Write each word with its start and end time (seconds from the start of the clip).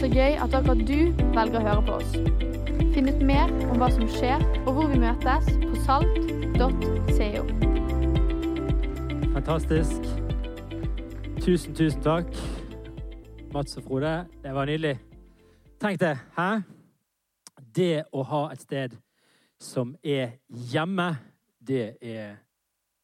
Så 0.00 0.08
gøy 0.08 0.38
at 0.40 0.54
akkurat 0.56 0.78
du 0.88 1.12
velger 1.36 1.58
å 1.58 1.60
høre 1.60 1.80
på 1.84 1.96
oss. 1.98 2.12
Finn 2.94 3.10
ut 3.10 3.18
mer 3.20 3.50
om 3.68 3.82
hva 3.82 3.90
som 3.92 4.06
skjer, 4.08 4.40
og 4.62 4.70
hvor 4.78 4.86
vi 4.88 4.96
møtes 5.02 5.50
på 5.60 5.74
salt.co. 5.84 7.42
Fantastisk. 9.34 10.08
Tusen, 11.44 11.76
tusen 11.76 12.00
takk. 12.00 12.32
Mats 13.52 13.76
og 13.76 13.84
Frode, 13.90 14.14
det 14.40 14.54
var 14.56 14.72
nydelig. 14.72 14.94
Tenk 15.84 16.00
det, 16.00 16.14
hæ? 16.38 16.48
Det 17.60 18.06
å 18.16 18.24
ha 18.32 18.42
et 18.54 18.64
sted 18.64 18.96
som 19.60 19.92
er 20.00 20.38
hjemme, 20.48 21.10
det 21.60 21.98
er 22.00 22.38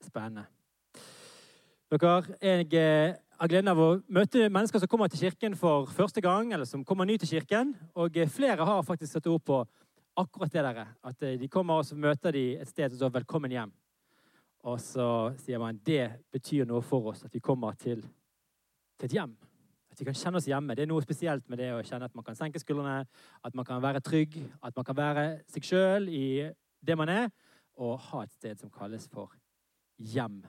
spennende. 0.00 0.48
Dere, 1.92 2.22
jeg 2.40 3.20
har 3.36 3.50
gleden 3.52 3.68
av 3.68 3.80
å 3.80 3.88
møte 4.08 4.46
mennesker 4.48 4.80
som 4.80 4.88
kommer 4.88 5.10
til 5.12 5.26
kirken 5.26 5.56
for 5.60 5.90
første 5.92 6.22
gang, 6.24 6.54
eller 6.56 6.68
som 6.68 6.84
kommer 6.88 7.08
ny 7.08 7.18
til 7.20 7.34
kirken. 7.34 7.74
Og 8.00 8.16
eh, 8.16 8.30
flere 8.32 8.64
har 8.64 8.86
faktisk 8.86 9.12
satt 9.12 9.28
ord 9.28 9.44
på 9.44 9.58
akkurat 10.16 10.54
det 10.54 10.64
der. 10.64 10.94
At 11.04 11.26
eh, 11.26 11.36
de 11.40 11.50
kommer 11.52 11.82
og 11.82 11.88
så 11.88 11.98
møter 12.00 12.32
de 12.32 12.46
et 12.56 12.68
sted 12.68 12.92
og 12.92 12.98
så 12.98 13.10
'velkommen 13.12 13.52
hjem'. 13.52 13.74
Og 14.64 14.80
så 14.80 15.34
sier 15.38 15.58
man 15.58 15.76
det 15.84 16.24
betyr 16.32 16.64
noe 16.64 16.82
for 16.82 17.12
oss 17.12 17.24
at 17.24 17.34
vi 17.34 17.40
kommer 17.40 17.72
til, 17.72 18.00
til 18.98 19.04
et 19.04 19.12
hjem. 19.12 19.36
At 19.90 20.00
vi 20.00 20.04
kan 20.04 20.14
kjenne 20.14 20.36
oss 20.36 20.48
hjemme. 20.48 20.74
Det 20.74 20.82
er 20.82 20.90
noe 20.90 21.02
spesielt 21.02 21.48
med 21.48 21.58
det 21.58 21.70
å 21.72 21.84
kjenne 21.84 22.04
at 22.04 22.14
man 22.14 22.24
kan 22.24 22.34
senke 22.34 22.58
skuldrene, 22.58 23.06
at 23.44 23.54
man 23.54 23.64
kan 23.64 23.82
være 23.82 24.00
trygg, 24.00 24.34
at 24.62 24.76
man 24.76 24.84
kan 24.84 24.96
være 24.96 25.42
seg 25.46 25.62
sjøl 25.62 26.08
i 26.08 26.50
det 26.80 26.96
man 26.96 27.08
er, 27.08 27.30
og 27.76 28.00
ha 28.00 28.22
et 28.22 28.32
sted 28.32 28.58
som 28.58 28.70
kalles 28.70 29.06
for 29.08 29.30
hjem. 29.98 30.42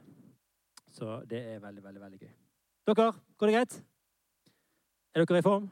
Så 0.90 1.22
det 1.30 1.44
er 1.54 1.60
veldig, 1.60 1.84
veldig, 1.84 2.02
veldig 2.02 2.20
gøy. 2.20 2.47
Dere, 2.88 3.12
går 3.38 3.50
det 3.50 3.56
greit? 3.58 3.74
Er 5.12 5.26
dere 5.26 5.40
i 5.42 5.44
form? 5.44 5.66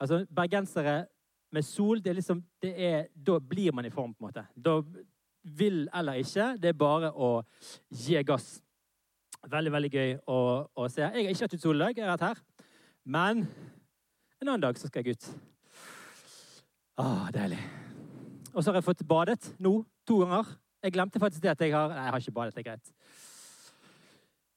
Altså, 0.00 0.20
Bergensere 0.30 1.06
med 1.52 1.64
sol, 1.66 1.98
det 2.04 2.12
er 2.12 2.18
liksom, 2.20 2.44
det 2.62 2.72
er, 2.78 3.06
da 3.26 3.38
blir 3.38 3.72
man 3.72 3.84
i 3.84 3.90
form, 3.90 4.14
på 4.14 4.22
en 4.22 4.28
måte. 4.28 4.44
Da 4.54 4.76
vil 5.42 5.88
eller 5.94 6.20
ikke. 6.22 6.52
Det 6.62 6.70
er 6.70 6.78
bare 6.78 7.10
å 7.10 7.40
gi 7.90 8.22
gass. 8.26 8.60
Veldig, 9.46 9.72
veldig 9.72 9.90
gøy 9.90 10.14
å, 10.30 10.38
å 10.74 10.88
se. 10.90 11.02
Jeg 11.02 11.26
har 11.26 11.34
ikke 11.34 11.48
hatt 11.48 11.58
ut 11.58 11.66
sol 11.66 11.80
i 11.80 11.84
dag, 11.84 11.98
jeg 11.98 12.06
har 12.06 12.14
vært 12.14 12.28
her. 12.28 12.42
Men 13.02 13.44
en 14.40 14.48
annen 14.48 14.62
dag 14.62 14.78
så 14.78 14.90
skal 14.90 15.02
jeg 15.02 15.18
ut. 15.18 15.30
Åh, 17.02 17.28
deilig. 17.34 17.62
Og 18.52 18.62
så 18.62 18.70
har 18.70 18.78
jeg 18.78 18.88
fått 18.92 19.06
badet 19.06 19.52
nå, 19.58 19.80
to 20.06 20.22
ganger. 20.22 20.54
Jeg 20.86 20.94
glemte 20.94 21.22
faktisk 21.22 21.42
det 21.42 21.56
at 21.56 21.66
jeg 21.66 21.74
har 21.74 21.90
Nei, 21.90 22.04
jeg 22.04 22.14
har 22.14 22.22
ikke 22.24 22.38
badet. 22.38 22.54
Det 22.54 22.62
er 22.62 22.70
greit. 22.70 22.94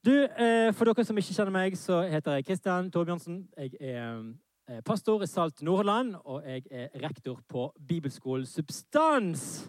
Du, 0.05 0.11
eh, 0.16 0.72
For 0.73 0.88
dere 0.88 1.03
som 1.03 1.17
ikke 1.19 1.33
kjenner 1.36 1.52
meg, 1.52 1.73
så 1.75 1.97
heter 2.08 2.38
jeg 2.38 2.45
Kristian 2.47 2.86
Torbjørnsen. 2.92 3.42
Jeg 3.59 3.73
er 3.83 4.22
eh, 4.72 4.78
pastor 4.88 5.25
i 5.25 5.28
Salt 5.28 5.59
Nordland, 5.61 6.14
og 6.23 6.45
jeg 6.47 6.64
er 6.72 6.88
rektor 7.03 7.42
på 7.50 7.66
Bibelskolen 7.88 8.45
Substans. 8.47 9.67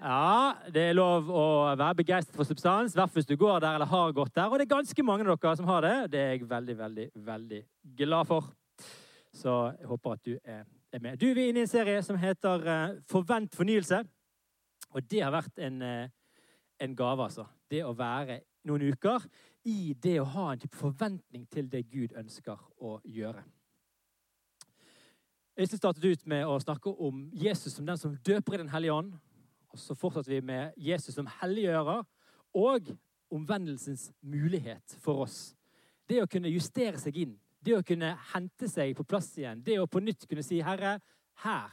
Ja, 0.00 0.54
det 0.72 0.86
er 0.86 0.96
lov 0.96 1.28
å 1.28 1.44
være 1.76 1.98
begeistret 2.00 2.36
for 2.36 2.48
substans, 2.48 2.96
hvert 2.96 3.12
hvis 3.12 3.28
du 3.28 3.36
går 3.36 3.60
der 3.60 3.76
eller 3.76 3.92
har 3.92 4.16
gått 4.16 4.32
der. 4.32 4.48
Og 4.48 4.56
det 4.56 4.70
er 4.70 4.72
ganske 4.72 5.04
mange 5.04 5.28
av 5.28 5.36
dere 5.36 5.54
som 5.60 5.68
har 5.68 5.84
det. 5.84 5.94
Det 6.16 6.22
er 6.22 6.32
jeg 6.32 6.48
veldig, 6.48 6.78
veldig, 6.80 7.06
veldig 7.28 7.62
glad 8.00 8.32
for. 8.32 8.50
Så 9.36 9.60
jeg 9.76 9.92
håper 9.92 10.16
at 10.16 10.24
du 10.24 10.34
er 10.40 10.64
med. 10.98 11.20
Du, 11.20 11.28
Vi 11.28 11.44
er 11.44 11.52
inne 11.52 11.66
i 11.66 11.68
en 11.68 11.74
serie 11.76 12.00
som 12.02 12.16
heter 12.16 13.00
Forvent 13.04 13.52
fornyelse. 13.56 14.00
Og 14.96 15.10
det 15.10 15.20
har 15.20 15.36
vært 15.36 15.60
en, 15.60 15.82
en 16.80 16.96
gave, 16.96 17.28
altså. 17.28 17.44
Det 17.68 17.84
å 17.84 17.92
være 17.92 18.40
noen 18.66 18.88
uker 18.92 19.24
i 19.66 19.94
det 20.02 20.18
å 20.20 20.30
ha 20.36 20.50
en 20.52 20.62
type 20.62 20.76
forventning 20.76 21.46
til 21.50 21.68
det 21.70 21.86
Gud 21.90 22.14
ønsker 22.18 22.60
å 22.82 22.98
gjøre. 23.04 23.44
Øystein 25.56 25.80
startet 25.80 26.04
ut 26.04 26.26
med 26.28 26.44
å 26.44 26.58
snakke 26.60 26.92
om 27.00 27.30
Jesus 27.32 27.72
som 27.72 27.86
den 27.86 27.96
som 27.96 28.16
døper 28.26 28.54
i 28.54 28.58
Den 28.60 28.68
hellige 28.68 28.92
ånd. 28.92 29.14
Og 29.72 29.78
Så 29.78 29.94
fortsatte 29.94 30.30
vi 30.30 30.40
med 30.40 30.72
Jesus 30.76 31.14
som 31.14 31.28
helliggjører 31.40 32.04
og 32.54 32.90
omvendelsens 33.30 34.12
mulighet 34.20 34.96
for 35.00 35.24
oss. 35.24 35.54
Det 36.08 36.22
å 36.22 36.28
kunne 36.30 36.52
justere 36.52 37.00
seg 37.00 37.16
inn, 37.16 37.34
det 37.60 37.74
å 37.76 37.82
kunne 37.82 38.12
hente 38.34 38.68
seg 38.68 38.94
på 38.96 39.04
plass 39.04 39.32
igjen, 39.38 39.62
det 39.64 39.80
å 39.80 39.88
på 39.90 40.00
nytt 40.00 40.28
kunne 40.28 40.44
si 40.44 40.60
'Herre, 40.60 41.00
her 41.42 41.70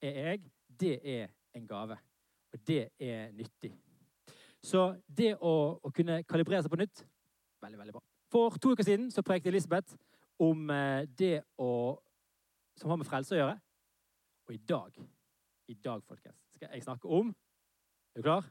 er 0.00 0.14
jeg', 0.32 0.50
det 0.68 1.00
er 1.04 1.28
en 1.54 1.66
gave. 1.66 1.98
Og 2.52 2.66
det 2.66 2.88
er 2.98 3.32
nyttig. 3.32 3.74
Så 4.64 4.94
det 5.06 5.34
å, 5.36 5.54
å, 5.76 5.92
kunne 5.92 6.22
kalibrere 6.24 6.62
seg 6.64 6.72
på 6.72 6.80
nytt 6.80 7.04
veldig, 7.60 7.78
veldig 7.78 7.94
bra. 7.96 8.02
For 8.32 8.56
to 8.56 8.72
uker 8.72 8.86
siden 8.86 9.10
så 9.12 9.22
prekte 9.22 9.50
Elisabeth 9.52 9.96
om 10.40 10.70
eh, 10.72 11.04
det 11.18 11.42
å, 11.60 11.98
som 12.80 12.90
har 12.90 13.00
med 13.00 13.08
frelse 13.08 13.36
å 13.36 13.40
gjøre. 13.42 13.58
Og 14.48 14.54
i 14.56 14.60
dag, 14.68 14.96
i 15.68 15.76
dag, 15.84 16.00
folkens, 16.08 16.38
skal 16.56 16.72
jeg 16.72 16.84
snakke 16.84 17.08
om 17.08 17.32
Er 18.14 18.22
du 18.22 18.26
klar? 18.28 18.48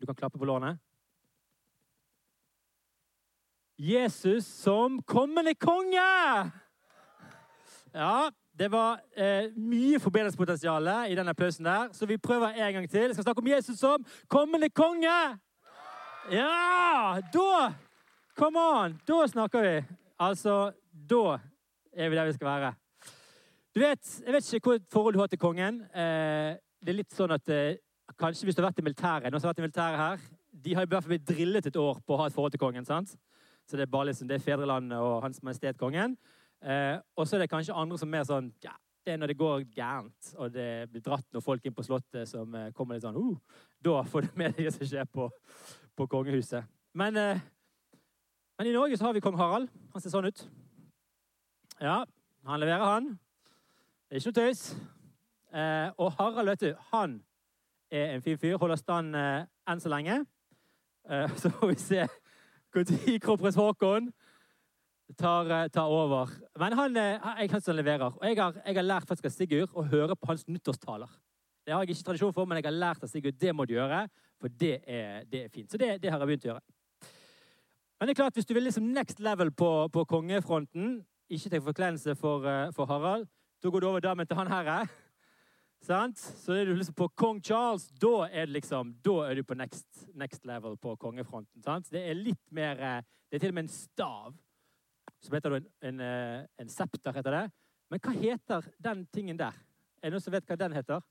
Du 0.00 0.06
kan 0.06 0.16
klappe 0.16 0.38
på 0.38 0.48
lårene. 0.48 0.78
Jesus 3.80 4.44
som 4.44 5.00
kommende 5.02 5.54
konge! 5.54 6.08
Ja, 7.90 8.30
det 8.58 8.68
var 8.70 9.00
eh, 9.16 9.50
mye 9.56 9.98
forbedringspotensial 10.00 10.88
i 11.10 11.16
den 11.18 11.28
applausen 11.28 11.64
der, 11.64 11.88
så 11.92 12.06
vi 12.06 12.20
prøver 12.20 12.54
en 12.54 12.74
gang 12.74 12.90
til. 12.90 13.08
Jeg 13.08 13.14
skal 13.14 13.24
snakke 13.24 13.42
om 13.42 13.48
Jesus 13.48 13.80
som 13.80 14.04
kommende 14.28 14.70
konge! 14.70 15.40
Ja! 16.28 17.20
Da 17.32 17.72
Come 18.36 18.58
on! 18.58 19.00
Da 19.08 19.26
snakker 19.26 19.62
vi. 19.62 19.84
Altså, 20.18 20.72
da 20.92 21.38
er 21.92 22.08
vi 22.08 22.16
der 22.16 22.26
vi 22.26 22.32
skal 22.32 22.46
være. 22.46 22.74
Du 23.74 23.80
vet, 23.80 24.22
Jeg 24.26 24.32
vet 24.34 24.52
ikke 24.52 24.70
hvilket 24.70 24.92
forhold 24.92 25.14
du 25.14 25.20
har 25.20 25.26
til 25.26 25.38
kongen. 25.38 25.80
Eh, 25.94 26.56
det 26.80 26.92
er 26.92 26.98
litt 26.98 27.14
sånn 27.14 27.32
at 27.32 27.48
eh, 27.48 27.78
Kanskje 28.18 28.44
hvis 28.44 28.56
du 28.56 28.62
har 28.62 28.68
vært 28.68 28.80
i 28.82 28.82
militæret 28.82 29.32
har 29.32 29.40
vært 29.46 29.58
i 29.58 29.62
militæret 29.62 29.98
her, 29.98 30.18
De 30.52 30.74
har 30.74 30.82
i 30.82 30.86
hvert 30.86 31.04
fall 31.04 31.14
blitt 31.14 31.28
drillet 31.28 31.66
et 31.66 31.76
år 31.76 32.00
på 32.04 32.14
å 32.14 32.18
ha 32.18 32.26
et 32.26 32.34
forhold 32.34 32.52
til 32.52 32.60
kongen. 32.60 32.84
sant? 32.84 33.16
Så 33.66 33.76
Det 33.76 33.82
er 33.86 33.92
bare 33.92 34.10
liksom, 34.10 34.28
det 34.28 34.34
er 34.34 34.44
fedrelandet 34.44 34.98
og 34.98 35.22
Hans 35.22 35.42
Majestet 35.42 35.78
Kongen. 35.78 36.16
Eh, 36.62 36.98
og 37.16 37.26
så 37.26 37.36
er 37.36 37.40
det 37.40 37.50
kanskje 37.50 37.76
andre 37.76 37.98
som 37.98 38.08
er 38.08 38.18
mer 38.18 38.24
sånn 38.28 38.50
ja, 38.64 38.74
Det 39.04 39.14
er 39.14 39.16
når 39.16 39.30
det 39.32 39.38
går 39.38 39.62
gærent, 39.72 40.34
og 40.36 40.50
det 40.52 40.90
blir 40.90 41.00
dratt 41.00 41.24
noen 41.32 41.44
folk 41.44 41.64
inn 41.64 41.74
på 41.74 41.84
Slottet 41.86 42.28
som 42.28 42.54
eh, 42.54 42.72
kommer 42.76 42.98
litt 42.98 43.06
sånn 43.06 43.16
uh, 43.16 43.62
Da 43.80 44.02
får 44.04 44.26
du 44.26 44.34
med 44.36 44.52
deg 44.56 44.68
det 44.68 44.74
som 44.74 44.84
skjer 44.90 45.08
på, 45.08 45.30
på 46.00 46.06
kongehuset. 46.06 46.64
Men, 46.94 47.16
eh, 47.16 47.40
men, 48.58 48.66
i 48.66 48.72
Norge 48.72 48.96
så 48.96 49.04
har 49.04 49.12
vi 49.12 49.20
kong 49.20 49.36
Harald. 49.36 49.68
Han 49.92 50.02
ser 50.02 50.12
sånn 50.12 50.28
ut. 50.30 50.46
Ja, 51.80 52.04
han 52.46 52.60
leverer, 52.60 52.84
han. 52.84 53.10
Det 54.08 54.16
er 54.16 54.22
ikke 54.22 54.32
noe 54.32 54.38
tøys. 54.40 54.62
Eh, 55.52 55.88
og 55.98 56.12
Harald, 56.16 56.48
vet 56.48 56.64
du, 56.64 56.70
han 56.92 57.20
er 57.90 58.14
en 58.14 58.24
fin 58.24 58.38
fyr. 58.38 58.56
Holder 58.60 58.80
stand 58.80 59.16
eh, 59.16 59.44
enn 59.68 59.82
så 59.82 59.92
lenge. 59.92 60.22
Så 61.40 61.48
får 61.50 61.70
vi 61.72 61.74
se 61.80 62.02
når 62.76 63.16
kronprins 63.24 63.56
Haakon 63.58 64.10
tar, 65.18 65.48
tar, 65.72 65.88
over. 65.88 66.28
Men 66.60 66.76
han, 66.78 66.94
jeg 66.94 67.50
han 67.50 67.64
som 67.64 67.74
leverer. 67.74 68.12
Og 68.12 68.26
jeg 68.28 68.36
har, 68.38 68.60
jeg 68.62 68.76
har 68.76 68.86
lært 68.86 69.08
faktisk 69.08 69.26
av 69.26 69.34
Sigurd 69.34 69.72
å 69.74 69.82
høre 69.90 70.14
på 70.14 70.28
hans 70.30 70.44
nyttårstaler. 70.46 71.10
Det 71.70 71.76
har 71.76 71.84
jeg 71.84 71.94
ikke 71.94 72.04
tradisjon 72.08 72.32
for, 72.34 72.48
men 72.50 72.58
jeg 72.58 72.64
har 72.66 72.74
lært 72.74 73.04
av 73.06 73.10
Sigurd 73.12 73.36
det 73.38 73.52
må 73.54 73.62
du 73.62 73.76
gjøre. 73.76 74.00
For 74.42 74.50
det 74.58 74.80
er, 74.90 75.20
det 75.30 75.44
er 75.44 75.50
fint. 75.54 75.70
Så 75.70 75.78
det, 75.78 76.00
det, 76.02 76.10
har 76.10 76.18
jeg 76.18 76.26
begynt 76.26 76.46
å 76.48 76.48
gjøre. 76.48 76.64
Men 77.94 78.08
det 78.08 78.10
er 78.10 78.18
klart, 78.18 78.34
hvis 78.34 78.48
du 78.48 78.54
vil 78.56 78.64
liksom 78.66 78.88
next 78.90 79.20
level 79.22 79.52
på, 79.54 79.68
på 79.94 80.02
kongefronten, 80.10 80.96
ikke 81.30 81.52
til 81.52 81.62
forkleinelse 81.68 82.16
for, 82.18 82.42
uh, 82.42 82.72
for, 82.74 82.90
Harald, 82.90 83.28
da 83.62 83.70
går 83.70 83.84
du 83.84 83.86
over 83.86 84.02
damen 84.02 84.26
til 84.26 84.40
han 84.40 84.50
herre. 84.50 84.80
Sant? 85.86 86.18
Så 86.18 86.56
er 86.58 86.66
du 86.66 86.72
liksom 86.74 86.96
på 86.98 87.06
kong 87.22 87.38
Charles. 87.38 87.86
Da 88.02 88.26
er, 88.26 88.50
liksom, 88.50 88.90
da 89.06 89.14
er 89.28 89.38
du 89.38 89.44
på 89.46 89.54
next, 89.62 90.02
next 90.18 90.50
level 90.50 90.74
på 90.74 90.96
kongefronten. 90.98 91.62
Sant? 91.62 91.92
Det 91.94 92.02
er 92.02 92.18
litt 92.18 92.42
mer 92.50 92.82
uh, 92.82 92.98
Det 93.30 93.38
er 93.38 93.44
til 93.44 93.54
og 93.54 93.60
med 93.60 93.68
en 93.68 93.72
stav. 93.76 94.34
Som 95.22 95.38
heter 95.38 95.60
en, 95.60 95.70
en, 95.86 96.04
en 96.58 96.74
septer, 96.74 97.14
heter 97.14 97.38
det. 97.38 97.46
Men 97.94 98.02
hva 98.02 98.18
heter 98.18 98.68
den 98.82 99.06
tingen 99.14 99.38
der? 99.38 99.54
Er 100.02 100.10
det 100.10 100.16
noen 100.16 100.26
som 100.26 100.34
vet 100.34 100.50
hva 100.50 100.58
den 100.58 100.74
heter? 100.74 101.06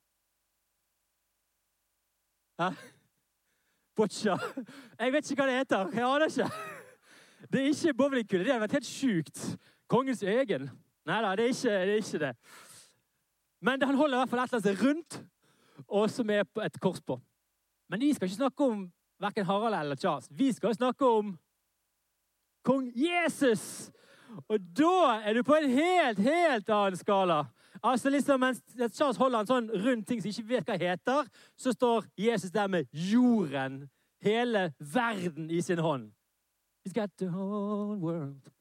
Hæ? 2.60 2.70
Boccia. 3.96 4.38
Jeg 5.00 5.14
vet 5.14 5.32
ikke 5.32 5.44
hva 5.44 5.48
det 5.50 5.58
heter. 5.58 5.92
Jeg 5.96 6.04
aner 6.04 6.26
ikke. 6.28 6.50
Det 7.52 7.62
er 7.62 7.68
ikke 7.72 7.94
bowlingkule. 7.94 8.44
Det 8.44 8.52
hadde 8.52 8.64
vært 8.66 8.78
helt 8.78 8.90
sjukt. 8.90 9.44
Kongens 9.88 10.24
egen. 10.24 10.70
Nei 11.08 11.20
da, 11.24 11.36
det 11.40 11.50
det. 11.56 11.72
Er 11.72 11.94
ikke 11.96 12.20
det. 12.20 12.34
Men 13.62 13.82
han 13.82 13.96
holder 13.96 14.18
i 14.18 14.20
hvert 14.20 14.30
fall 14.30 14.40
et 14.44 14.54
eller 14.54 14.68
annet 14.68 14.84
rundt, 14.84 15.22
og 15.88 16.10
som 16.10 16.30
er 16.30 16.44
et 16.66 16.80
kors 16.80 17.02
på. 17.02 17.20
Men 17.90 18.00
vi 18.00 18.14
skal 18.14 18.28
ikke 18.28 18.36
snakke 18.36 18.64
om 18.64 18.92
verken 19.20 19.46
Harald 19.46 19.76
eller 19.76 19.96
Charles. 19.96 20.28
Vi 20.32 20.52
skal 20.52 20.76
snakke 20.76 21.06
om 21.06 21.38
kong 22.64 22.92
Jesus! 22.96 23.92
Og 24.48 24.60
da 24.78 25.22
er 25.26 25.34
du 25.34 25.44
på 25.44 25.56
en 25.56 25.72
helt, 25.74 26.20
helt 26.20 26.70
annen 26.70 26.98
skala. 26.98 27.46
Altså 27.84 28.10
liksom, 28.10 28.40
Mens 28.40 28.62
Charles 28.96 29.18
holder 29.18 29.40
en 29.40 29.50
sånn 29.50 29.70
rund 29.86 30.06
ting 30.08 30.22
som 30.22 30.30
ikke 30.32 30.50
vet 30.50 30.70
hva 30.70 30.78
heter, 30.80 31.30
så 31.58 31.74
står 31.76 32.08
Jesus 32.20 32.52
der 32.52 32.68
med 32.68 32.88
jorden, 32.94 33.84
hele 34.24 34.70
verden, 34.80 35.50
i 35.52 35.62
sin 35.62 35.80
hånd. 35.80 36.10
He's 36.86 36.94
got 36.94 37.12
the 37.18 37.30
whole 37.30 37.98
world 38.00 38.52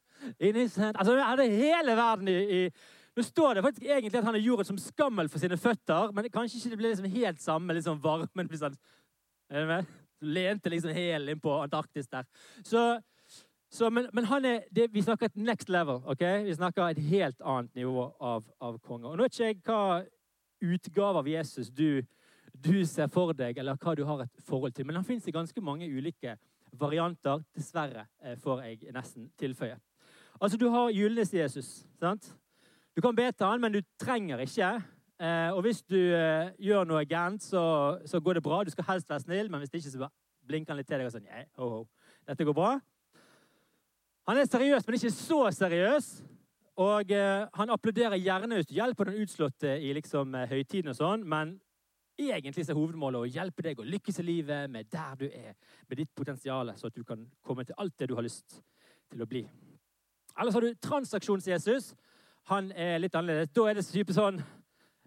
in 0.41 0.56
his 0.56 0.76
hand. 0.76 0.97
Altså, 0.99 1.17
Han 1.17 1.31
hadde 1.31 1.50
hele 1.50 1.97
verden 1.97 2.29
i, 2.29 2.65
i 2.65 2.70
Nå 3.19 3.23
står 3.26 3.55
det 3.55 3.62
faktisk 3.65 3.87
egentlig 3.88 4.19
at 4.20 4.25
han 4.29 4.37
har 4.37 4.44
jorden 4.44 4.67
som 4.69 4.76
skammel 4.79 5.29
for 5.29 5.43
sine 5.43 5.56
føtter, 5.59 6.12
men 6.14 6.29
kanskje 6.31 6.61
ikke 6.61 6.71
det 6.71 6.76
blir 6.79 6.93
liksom 6.93 7.09
helt 7.11 7.41
samme 7.43 7.75
liksom 7.75 7.99
varmen. 8.03 8.47
Liksom, 8.47 8.76
er 9.50 9.64
du 9.64 9.67
med? 9.67 9.88
Lente 10.23 10.71
liksom 10.71 10.94
helt 10.94 11.32
innpå 11.32 11.56
Antarktis 11.64 12.06
der. 12.06 12.29
Så, 12.62 13.00
så, 13.70 13.91
men, 13.91 14.06
men 14.12 14.25
er, 14.25 14.62
det, 14.73 14.88
vi 14.93 15.03
snakker 15.03 15.26
et 15.26 15.37
next 15.37 15.69
level. 15.69 16.00
ok? 16.05 16.23
Vi 16.44 16.55
snakker 16.55 16.82
et 16.82 16.99
helt 16.99 17.41
annet 17.44 17.75
nivå 17.75 18.06
av, 18.20 18.44
av 18.61 18.79
konger. 18.79 19.11
Og 19.11 19.19
Nå 19.19 19.26
vet 19.26 19.35
ikke 19.35 19.50
jeg 19.50 19.61
hva 19.67 20.05
utgave 20.75 21.20
av 21.20 21.29
Jesus 21.29 21.69
du, 21.70 22.03
du 22.53 22.87
ser 22.88 23.11
for 23.12 23.37
deg, 23.37 23.59
eller 23.59 23.76
hva 23.76 23.94
du 23.94 24.05
har 24.09 24.25
et 24.25 24.44
forhold 24.47 24.73
til, 24.73 24.87
men 24.87 24.97
han 24.97 25.06
fins 25.06 25.29
i 25.29 25.35
ganske 25.35 25.61
mange 25.61 25.87
ulike 25.87 26.38
varianter. 26.73 27.44
Dessverre, 27.56 28.09
eh, 28.23 28.37
får 28.41 28.65
jeg 28.65 28.93
nesten 28.94 29.31
tilføye. 29.38 29.79
Altså, 30.41 30.59
Du 30.59 30.69
har 30.69 30.91
julenisse-Jesus. 30.91 31.87
sant? 32.00 32.35
Du 32.97 33.00
kan 33.00 33.14
be 33.14 33.32
til 33.32 33.47
han, 33.47 33.61
men 33.61 33.73
du 33.73 33.81
trenger 34.00 34.38
ikke. 34.38 34.82
Eh, 35.21 35.50
og 35.53 35.62
hvis 35.62 35.82
du 35.82 35.97
eh, 35.99 36.50
gjør 36.59 36.85
noe 36.85 37.05
gærent, 37.05 37.43
så, 37.43 37.99
så, 38.06 38.21
går 38.21 38.35
det 38.35 38.43
bra. 38.43 38.64
Du 38.64 38.71
skal 38.71 38.85
helst 38.85 39.11
være 39.11 39.21
snill, 39.21 39.50
men 39.50 39.61
hvis 39.61 39.71
det 39.71 39.79
ikke, 39.85 39.91
så 39.91 40.09
blinker 40.47 40.73
han 40.73 40.79
litt 40.79 40.88
til 40.88 40.99
deg 40.99 41.06
og 41.06 41.12
sånn 41.12 41.26
yeah, 41.26 41.44
ho, 41.59 41.69
ho. 41.69 42.12
Dette 42.26 42.44
går 42.44 42.55
bra. 42.55 42.79
Han 44.28 44.36
er 44.36 44.44
seriøs, 44.44 44.84
men 44.86 44.94
ikke 44.98 45.10
så 45.14 45.38
seriøs. 45.56 46.08
Og 46.78 47.10
eh, 47.10 47.46
han 47.54 47.70
applauderer 47.72 48.20
gjerne 48.20 48.58
hvis 48.58 48.69
du 48.69 48.75
hjelper 48.76 49.08
den 49.08 49.22
utslåtte 49.22 49.70
i 49.80 49.94
liksom, 49.96 50.34
eh, 50.36 50.50
høytiden 50.50 50.92
og 50.92 50.98
sånn, 50.98 51.25
men 51.26 51.56
egentlig 52.19 52.66
er 52.69 52.76
hovedmålet 52.76 53.25
å 53.25 53.30
hjelpe 53.30 53.64
deg 53.64 53.80
å 53.80 53.86
lykkes 53.86 54.20
i 54.20 54.26
livet 54.26 54.70
med 54.70 54.90
der 54.92 55.16
du 55.19 55.25
er, 55.26 55.56
med 55.88 55.98
ditt 56.02 56.12
potensial, 56.14 56.70
så 56.76 56.90
at 56.90 56.94
du 56.94 57.06
kan 57.08 57.25
komme 57.42 57.64
til 57.64 57.78
alt 57.78 57.96
det 57.98 58.10
du 58.10 58.14
har 58.19 58.26
lyst 58.26 58.60
til 59.08 59.25
å 59.25 59.26
bli. 59.26 59.42
Ellers 60.38 60.54
har 60.54 60.66
du 60.66 60.76
transaksjons-Jesus. 60.86 61.94
Han 62.52 62.70
er 62.76 63.00
litt 63.00 63.16
annerledes. 63.16 63.54
Da 63.56 63.64
er 63.70 63.80
det 63.80 63.88
type 63.88 64.14
sånn 64.16 64.42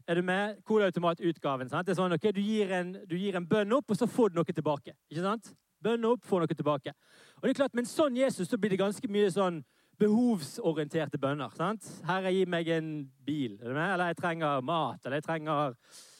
Er 0.09 0.17
du 0.17 0.25
med? 0.25 0.57
Kodeautomatutgaven. 0.65 1.69
sant? 1.69 1.85
Det 1.85 1.93
er 1.93 1.99
sånn, 1.99 2.13
ok, 2.17 2.31
du 2.33 2.41
gir, 2.41 2.71
en, 2.73 2.95
du 3.07 3.13
gir 3.15 3.35
en 3.37 3.45
bønn 3.47 3.75
opp, 3.77 3.93
og 3.93 3.99
så 3.99 4.07
får 4.09 4.31
du 4.31 4.39
noe 4.39 4.49
tilbake. 4.49 4.95
Ikke 5.13 5.21
sant? 5.21 5.51
Bønn 5.81 6.05
opp, 6.05 6.25
får 6.25 6.43
noe 6.43 6.55
tilbake. 6.55 6.93
Og 7.39 7.43
det 7.43 7.53
er 7.53 7.59
klart, 7.63 7.73
Med 7.73 7.85
en 7.85 7.93
sånn 7.93 8.17
Jesus 8.17 8.49
så 8.49 8.57
blir 8.57 8.69
det 8.69 8.79
ganske 8.79 9.07
mye 9.09 9.31
sånn 9.31 9.63
behovsorienterte 10.01 11.19
bønner. 11.21 11.49
sant? 11.55 11.85
Herre, 12.05 12.31
gi 12.33 12.45
meg 12.45 12.67
en 12.67 13.11
bil. 13.25 13.59
Er 13.61 13.67
du 13.67 13.73
med? 13.73 13.93
Eller 13.93 14.11
jeg 14.11 14.17
trenger 14.17 14.61
mat. 14.61 15.05
Eller 15.05 15.17
jeg 15.17 15.23
trenger 15.23 15.75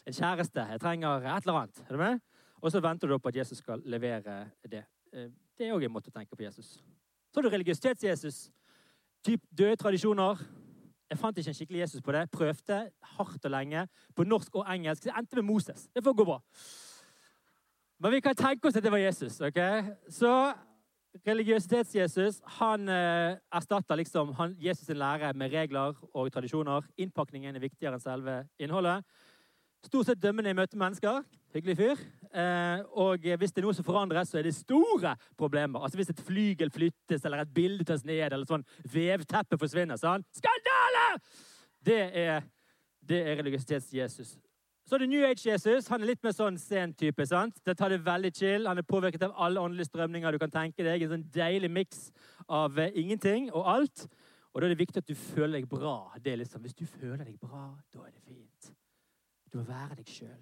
en 0.06 0.14
kjæreste. 0.14 0.68
Jeg 0.70 0.80
trenger 0.80 1.26
et 1.26 1.44
eller 1.48 1.60
annet. 1.62 1.84
Er 1.88 1.92
du 1.92 1.98
med? 1.98 2.20
Og 2.62 2.72
så 2.72 2.82
venter 2.82 3.08
du 3.08 3.18
på 3.18 3.30
at 3.30 3.36
Jesus 3.36 3.58
skal 3.58 3.82
levere 3.86 4.52
det. 4.70 4.84
Eh, 5.14 5.30
det 5.58 5.68
er 5.68 5.74
òg 5.74 5.86
en 5.86 5.94
måte 5.94 6.12
å 6.12 6.14
tenke 6.14 6.36
på 6.36 6.44
Jesus. 6.44 6.78
Så 7.32 7.40
har 7.40 7.48
du 7.48 7.50
religiøsitets-Jesus 7.50 8.52
typ 9.26 9.42
døde 9.50 9.76
tradisjoner. 9.76 10.38
Jeg 11.10 11.20
fant 11.20 11.38
ikke 11.38 11.52
en 11.52 11.58
skikkelig 11.58 11.80
Jesus 11.80 12.02
på 12.02 12.14
det. 12.16 12.30
Prøvde 12.32 12.78
hardt 13.18 13.46
og 13.46 13.52
lenge 13.52 13.88
på 14.16 14.24
norsk 14.24 14.56
og 14.56 14.70
engelsk. 14.70 15.04
Så 15.04 15.10
jeg 15.10 15.18
endte 15.18 15.36
med 15.36 15.50
Moses. 15.50 15.90
Det 15.96 16.04
får 16.04 16.14
gå 16.14 16.26
bra. 16.26 16.40
Men 18.02 18.16
vi 18.16 18.22
kan 18.26 18.36
tenke 18.36 18.68
oss 18.68 18.78
at 18.80 18.84
det 18.84 18.92
var 18.92 18.98
Jesus. 18.98 19.36
ok? 19.42 19.60
Så 20.10 20.32
religiøsitets-Jesus 21.28 22.40
han 22.58 22.90
eh, 22.90 23.36
erstatter 23.54 24.00
liksom 24.00 24.32
han, 24.40 24.56
Jesus' 24.58 24.88
sin 24.88 24.98
lære 24.98 25.34
med 25.38 25.54
regler 25.54 25.94
og 26.14 26.32
tradisjoner. 26.34 26.88
Innpakningen 26.98 27.56
er 27.56 27.62
viktigere 27.62 28.00
enn 28.00 28.02
selve 28.02 28.40
innholdet. 28.58 29.06
Stort 29.86 30.10
sett 30.10 30.22
dømmende 30.22 30.50
i 30.50 30.58
møte 30.58 30.78
med 30.78 30.88
mennesker. 30.88 31.22
Hyggelig 31.54 31.78
fyr. 31.78 32.04
Eh, 32.34 32.82
og 32.98 33.22
hvis 33.22 33.54
det 33.54 33.62
er 33.62 33.68
noe 33.68 33.78
som 33.78 33.86
forandres, 33.86 34.32
så 34.32 34.40
er 34.40 34.50
det 34.50 34.58
store 34.58 35.16
problemer. 35.38 35.84
Altså 35.84 36.00
Hvis 36.00 36.14
et 36.14 36.26
flygel 36.26 36.72
flyttes, 36.74 37.26
eller 37.26 37.44
et 37.44 37.54
bilde 37.54 37.86
tas 37.86 38.06
ned, 38.08 38.24
eller 38.32 38.50
sånn 38.50 38.66
vevteppe 38.90 39.62
forsvinner, 39.62 40.02
sånn 40.02 40.26
Skandale! 40.34 41.20
Det 41.82 42.02
er, 42.18 42.48
det 43.02 43.22
er 43.26 43.38
religiøsitets-Jesus. 43.42 44.40
Så 44.92 44.98
er 44.98 45.06
det 45.06 45.10
New 45.10 45.24
Age-Jesus. 45.24 45.86
Han 45.88 46.02
er 46.04 46.10
litt 46.10 46.26
mer 46.26 46.34
sånn 46.36 46.58
sen 46.60 46.92
type. 47.00 47.24
sant? 47.24 47.62
Det 47.64 47.78
tar 47.80 47.94
det 47.94 48.02
veldig 48.04 48.32
chill. 48.36 48.66
Han 48.68 48.82
er 48.82 48.84
påvirket 48.84 49.22
av 49.24 49.38
alle 49.40 49.62
åndelige 49.64 49.88
strømninger 49.88 50.36
du 50.36 50.40
kan 50.42 50.52
tenke 50.52 50.84
deg. 50.84 51.06
En 51.06 51.14
sånn 51.14 51.24
deilig 51.32 51.70
miks 51.72 52.02
av 52.44 52.76
uh, 52.76 52.90
ingenting 53.00 53.48
og 53.54 53.70
alt. 53.72 54.04
Og 54.52 54.60
da 54.60 54.68
er 54.68 54.76
det 54.76 54.82
viktig 54.82 55.00
at 55.00 55.08
du 55.08 55.16
føler 55.16 55.62
deg 55.62 55.72
bra. 55.72 56.12
Det 56.20 56.34
er 56.34 56.44
liksom, 56.44 56.68
Hvis 56.68 56.76
du 56.76 56.84
føler 56.84 57.24
deg 57.24 57.40
bra, 57.40 57.70
da 57.96 58.04
er 58.04 58.12
det 58.12 58.26
fint. 58.28 58.74
Du 59.48 59.62
må 59.62 59.66
være 59.72 60.02
deg 60.02 60.12
sjøl. 60.12 60.38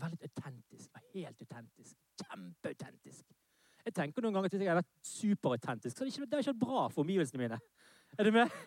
Være 0.00 0.12
litt 0.16 0.28
autentisk. 0.30 0.88
Være 0.96 1.08
helt 1.20 1.44
autentisk. 1.44 1.96
Kjempeautentisk. 2.24 3.24
Jeg 3.84 4.00
tenker 4.00 4.24
noen 4.24 4.32
ganger 4.32 4.48
at 4.48 4.56
hvis 4.56 4.64
jeg 4.64 4.76
hadde 4.78 4.80
vært 4.86 5.14
superautentisk, 5.14 5.92
så 5.92 6.06
hadde 6.06 6.14
det 6.14 6.22
ikke, 6.22 6.32
det 6.38 6.46
ikke 6.46 6.54
vært 6.54 6.68
bra 6.70 6.88
for 6.88 7.04
omgivelsene 7.04 7.44
mine. 7.44 7.64
Er 8.16 8.24
du 8.24 8.32
med? 8.32 8.60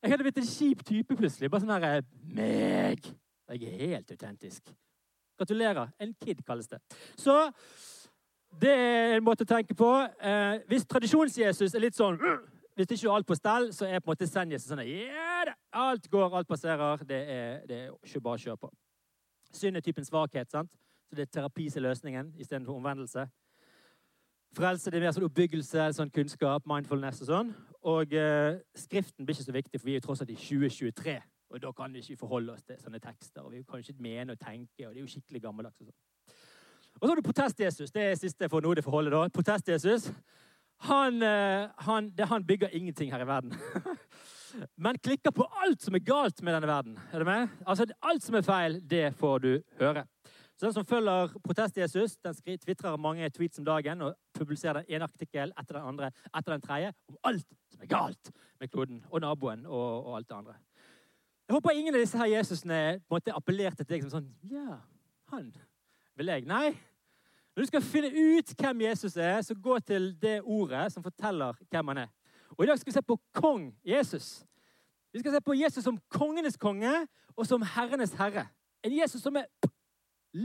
Jeg 0.00 0.16
hadde 0.16 0.24
blitt 0.24 0.40
en 0.40 0.54
kjip 0.56 0.88
type 0.88 1.20
plutselig. 1.20 1.52
Bare 1.52 1.68
sånn 1.68 1.76
herre 1.76 2.06
Meg! 2.24 3.18
Jeg 3.50 3.62
er 3.66 3.86
helt 3.86 4.10
autentisk. 4.10 4.72
Gratulerer. 5.38 5.88
En 6.00 6.14
kid 6.14 6.42
kalles 6.46 6.68
det. 6.68 6.78
Så 7.16 7.34
det 8.60 8.70
er 8.70 9.16
en 9.16 9.24
måte 9.24 9.46
å 9.46 9.48
tenke 9.48 9.74
på. 9.74 9.88
Eh, 10.20 10.60
hvis 10.70 10.86
tradisjons-Jesus 10.90 11.74
er 11.74 11.84
litt 11.86 11.98
sånn 11.98 12.18
Hvis 12.78 12.86
det 12.86 12.96
ikke 12.96 13.08
er 13.10 13.14
alt 13.18 13.26
på 13.28 13.36
stell, 13.36 13.66
så 13.76 13.84
er 13.84 13.98
på 14.00 14.08
en 14.08 14.12
måte 14.14 14.26
send-Jesus 14.30 14.70
sånn 14.70 14.80
yeah, 14.86 15.50
Alt 15.76 16.06
går, 16.08 16.36
alt 16.38 16.48
passerer. 16.48 17.02
Det 17.04 17.18
er, 17.18 17.58
det 17.68 17.76
er 17.76 17.90
ikke 18.06 18.22
bare 18.24 18.38
å 18.38 18.40
kjøre 18.40 18.60
på. 18.62 18.70
Synd 19.52 19.76
er 19.76 19.84
typen 19.84 20.06
svakhet. 20.06 20.48
sant? 20.48 20.70
Så 21.10 21.18
det 21.18 21.26
er 21.26 21.32
terapi 21.34 21.66
som 21.68 21.82
er 21.82 21.88
løsningen 21.88 22.30
istedenfor 22.38 22.78
omvendelse. 22.78 23.26
Frelse 24.56 24.90
det 24.90 25.00
er 25.00 25.04
mer 25.04 25.12
sånn 25.14 25.26
oppbyggelse, 25.26 25.90
sånn 25.98 26.14
kunnskap, 26.14 26.64
mindfulness 26.70 27.20
og 27.26 27.28
sånn. 27.28 27.52
Og 27.90 28.14
eh, 28.16 28.62
Skriften 28.78 29.26
blir 29.26 29.36
ikke 29.36 29.48
så 29.50 29.58
viktig, 29.58 29.80
for 29.80 29.90
vi 29.90 29.96
er 29.96 30.00
jo 30.00 30.06
tross 30.06 30.24
alt 30.24 30.32
i 30.32 30.38
2023. 30.38 31.18
Og 31.50 31.62
da 31.62 31.72
kan 31.72 31.92
vi 31.92 31.98
ikke 31.98 32.20
forholde 32.20 32.52
oss 32.54 32.62
til 32.62 32.78
sånne 32.78 33.00
tekster. 33.02 33.42
og 33.42 33.52
Vi 33.52 33.62
kan 33.66 33.82
ikke 33.82 34.02
mene 34.02 34.36
og 34.36 34.40
tenke, 34.40 34.86
og 34.86 34.94
det 34.94 35.00
er 35.00 35.06
jo 35.06 35.10
skikkelig 35.10 35.42
gammeldags. 35.42 35.80
Og 35.80 35.90
sånn. 35.90 35.98
Og 37.00 37.06
så 37.06 37.10
har 37.10 37.16
du 37.16 37.26
Protest-Jesus. 37.26 37.90
Det 37.90 38.02
er 38.02 38.18
siste 38.18 38.48
for 38.52 38.62
noe 38.64 38.76
det 38.76 38.84
forholdet. 38.84 39.12
da. 39.12 39.28
Protest-Jesus. 39.34 40.10
Han, 40.88 41.22
uh, 41.22 41.70
han, 41.86 42.12
han 42.18 42.44
bygger 42.46 42.68
ingenting 42.72 43.12
her 43.12 43.24
i 43.24 43.26
verden. 43.26 43.52
men 44.84 44.98
klikker 44.98 45.30
på 45.30 45.46
alt 45.64 45.82
som 45.82 45.94
er 45.94 46.04
galt 46.04 46.42
med 46.42 46.54
denne 46.56 46.68
verden. 46.68 46.98
Er 47.12 47.18
du 47.18 47.24
med? 47.24 47.48
Altså, 47.66 47.86
Alt 48.02 48.24
som 48.24 48.38
er 48.38 48.46
feil, 48.46 48.80
det 48.90 49.14
får 49.16 49.38
du 49.38 49.50
høre. 49.80 50.06
Så 50.56 50.66
Den 50.66 50.72
som 50.72 50.84
følger 50.84 51.28
Protest-Jesus, 51.44 52.16
den 52.16 52.58
tvitrer 52.60 52.96
mange 52.96 53.30
tweets 53.30 53.58
om 53.58 53.64
dagen 53.64 54.02
og 54.02 54.14
publiserer 54.34 54.82
den 54.82 54.96
ene 54.96 55.04
artikkel 55.08 55.52
etter 55.56 55.78
den 55.78 55.86
andre 55.88 56.10
etter 56.36 56.52
den 56.52 56.60
tredje 56.60 56.92
om 57.08 57.16
alt 57.24 57.46
som 57.72 57.80
er 57.80 57.88
galt 57.88 58.32
med 58.60 58.68
kloden 58.68 59.04
og 59.10 59.22
naboen 59.24 59.64
og, 59.66 60.06
og 60.06 60.16
alt 60.16 60.28
det 60.28 60.36
andre. 60.36 60.58
Jeg 61.50 61.56
håper 61.56 61.70
ingen 61.74 61.94
av 61.94 61.98
disse 61.98 62.18
her 62.18 62.28
Jesusene 62.30 62.76
på 63.02 63.10
en 63.10 63.16
måte 63.16 63.32
appellerte 63.34 63.82
til 63.82 63.96
deg 63.96 64.04
som 64.04 64.12
sånn 64.12 64.26
Ja, 64.52 64.76
han 65.32 65.48
vil 66.14 66.30
jeg. 66.30 66.44
Nei. 66.46 66.76
Når 67.56 67.64
du 67.64 67.70
skal 67.72 67.82
finne 67.82 68.10
ut 68.14 68.52
hvem 68.54 68.84
Jesus 68.84 69.16
er, 69.18 69.40
så 69.42 69.56
gå 69.58 69.80
til 69.82 70.12
det 70.22 70.36
ordet 70.46 70.84
som 70.94 71.02
forteller 71.02 71.58
hvem 71.66 71.90
han 71.90 72.02
er. 72.04 72.14
Og 72.54 72.62
I 72.62 72.70
dag 72.70 72.78
skal 72.78 72.92
vi 72.92 72.94
se 73.00 73.02
på 73.02 73.18
kong 73.34 73.66
Jesus. 73.82 74.30
Vi 75.10 75.24
skal 75.24 75.34
se 75.34 75.42
på 75.42 75.58
Jesus 75.58 75.88
som 75.88 75.98
kongenes 76.14 76.54
konge 76.54 76.94
og 77.34 77.42
som 77.50 77.66
herrenes 77.66 78.14
herre. 78.14 78.46
En 78.86 78.94
Jesus 78.94 79.26
som 79.26 79.42
er 79.42 79.50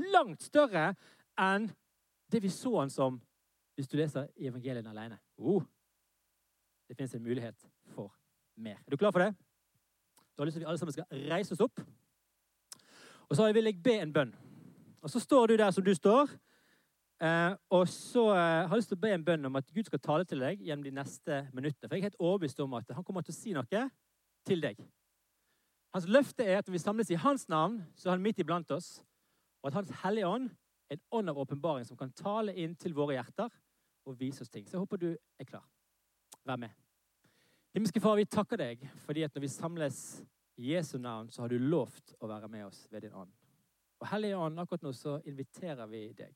langt 0.10 0.42
større 0.42 0.96
enn 1.38 1.70
det 2.34 2.42
vi 2.42 2.50
så 2.50 2.80
han 2.80 2.90
som 2.90 3.22
hvis 3.78 3.94
du 3.94 4.00
leser 4.02 4.34
evangeliene 4.42 4.90
alene. 4.90 5.22
Oh, 5.38 5.62
det 6.90 6.98
fins 6.98 7.14
en 7.14 7.30
mulighet 7.30 7.70
for 7.94 8.10
mer. 8.58 8.82
Er 8.82 8.90
du 8.90 8.98
klar 8.98 9.14
for 9.14 9.22
det? 9.22 9.36
Da 10.36 10.42
har 10.42 10.46
jeg 10.46 10.48
lyst 10.48 10.56
til 10.56 10.62
at 10.62 10.66
vi 10.66 10.70
alle 10.70 10.78
sammen 10.78 10.94
skal 10.94 11.30
reise 11.32 11.56
oss 11.56 11.64
opp. 11.64 11.80
Og 13.30 13.36
så 13.36 13.48
vil 13.54 13.70
jeg 13.70 13.84
be 13.84 13.94
en 14.02 14.14
bønn. 14.14 14.36
Og 15.02 15.10
så 15.10 15.20
står 15.20 15.48
du 15.48 15.56
der 15.58 15.72
som 15.72 15.84
du 15.84 15.94
står. 15.94 16.30
Eh, 17.24 17.54
og 17.70 17.88
så 17.88 18.26
eh, 18.34 18.66
har 18.68 18.74
jeg 18.74 18.82
lyst 18.82 18.92
til 18.92 18.98
å 19.00 19.04
be 19.06 19.14
en 19.16 19.24
bønn 19.26 19.48
om 19.48 19.56
at 19.56 19.72
Gud 19.72 19.88
skal 19.88 20.02
tale 20.04 20.26
til 20.28 20.44
deg 20.44 20.60
gjennom 20.60 20.84
de 20.84 20.92
neste 20.98 21.46
minuttene. 21.56 21.88
For 21.88 21.96
jeg 21.96 22.04
er 22.04 22.10
helt 22.10 22.20
overbevist 22.20 22.60
om 22.60 22.76
at 22.76 22.92
han 22.92 23.08
kommer 23.08 23.24
til 23.24 23.32
å 23.32 23.38
si 23.38 23.56
noe 23.56 23.86
til 24.46 24.62
deg. 24.62 24.82
Hans 25.96 26.10
løfte 26.12 26.44
er 26.44 26.60
at 26.60 26.68
når 26.68 26.76
vi 26.76 26.84
samles 26.84 27.12
i 27.16 27.22
hans 27.24 27.48
navn, 27.48 27.80
så 27.96 28.10
er 28.10 28.18
han 28.18 28.26
midt 28.26 28.44
iblant 28.44 28.72
oss. 28.76 28.98
Og 29.64 29.72
at 29.72 29.80
Hans 29.80 29.94
Hellige 30.04 30.28
Ånd 30.28 30.50
er 30.90 31.00
en 31.00 31.06
ånd 31.12 31.32
av 31.32 31.40
åpenbaring 31.40 31.88
som 31.88 31.98
kan 31.98 32.12
tale 32.12 32.54
inn 32.54 32.76
til 32.76 32.94
våre 32.94 33.16
hjerter 33.16 33.54
og 34.06 34.20
vise 34.20 34.44
oss 34.44 34.52
ting. 34.52 34.68
Så 34.68 34.76
jeg 34.76 34.84
håper 34.84 35.02
du 35.02 35.14
er 35.16 35.48
klar. 35.48 35.64
Vær 36.46 36.60
med. 36.60 36.85
Himmelske 37.76 38.00
Far, 38.00 38.16
vi 38.16 38.24
takker 38.24 38.56
deg 38.56 38.84
fordi 39.04 39.26
at 39.26 39.34
når 39.36 39.44
vi 39.44 39.48
samles 39.52 39.98
i 40.56 40.70
Jesu 40.70 40.94
navn, 40.96 41.28
så 41.28 41.42
har 41.42 41.52
du 41.52 41.58
lovt 41.60 42.14
å 42.24 42.30
være 42.32 42.48
med 42.48 42.70
oss 42.70 42.86
ved 42.88 43.04
din 43.04 43.18
ånd. 43.20 43.34
Og 44.00 44.08
Hellige 44.08 44.38
Ånd, 44.40 44.62
akkurat 44.64 44.86
nå 44.88 44.94
så 44.96 45.18
inviterer 45.28 45.84
vi 45.92 46.06
deg 46.16 46.32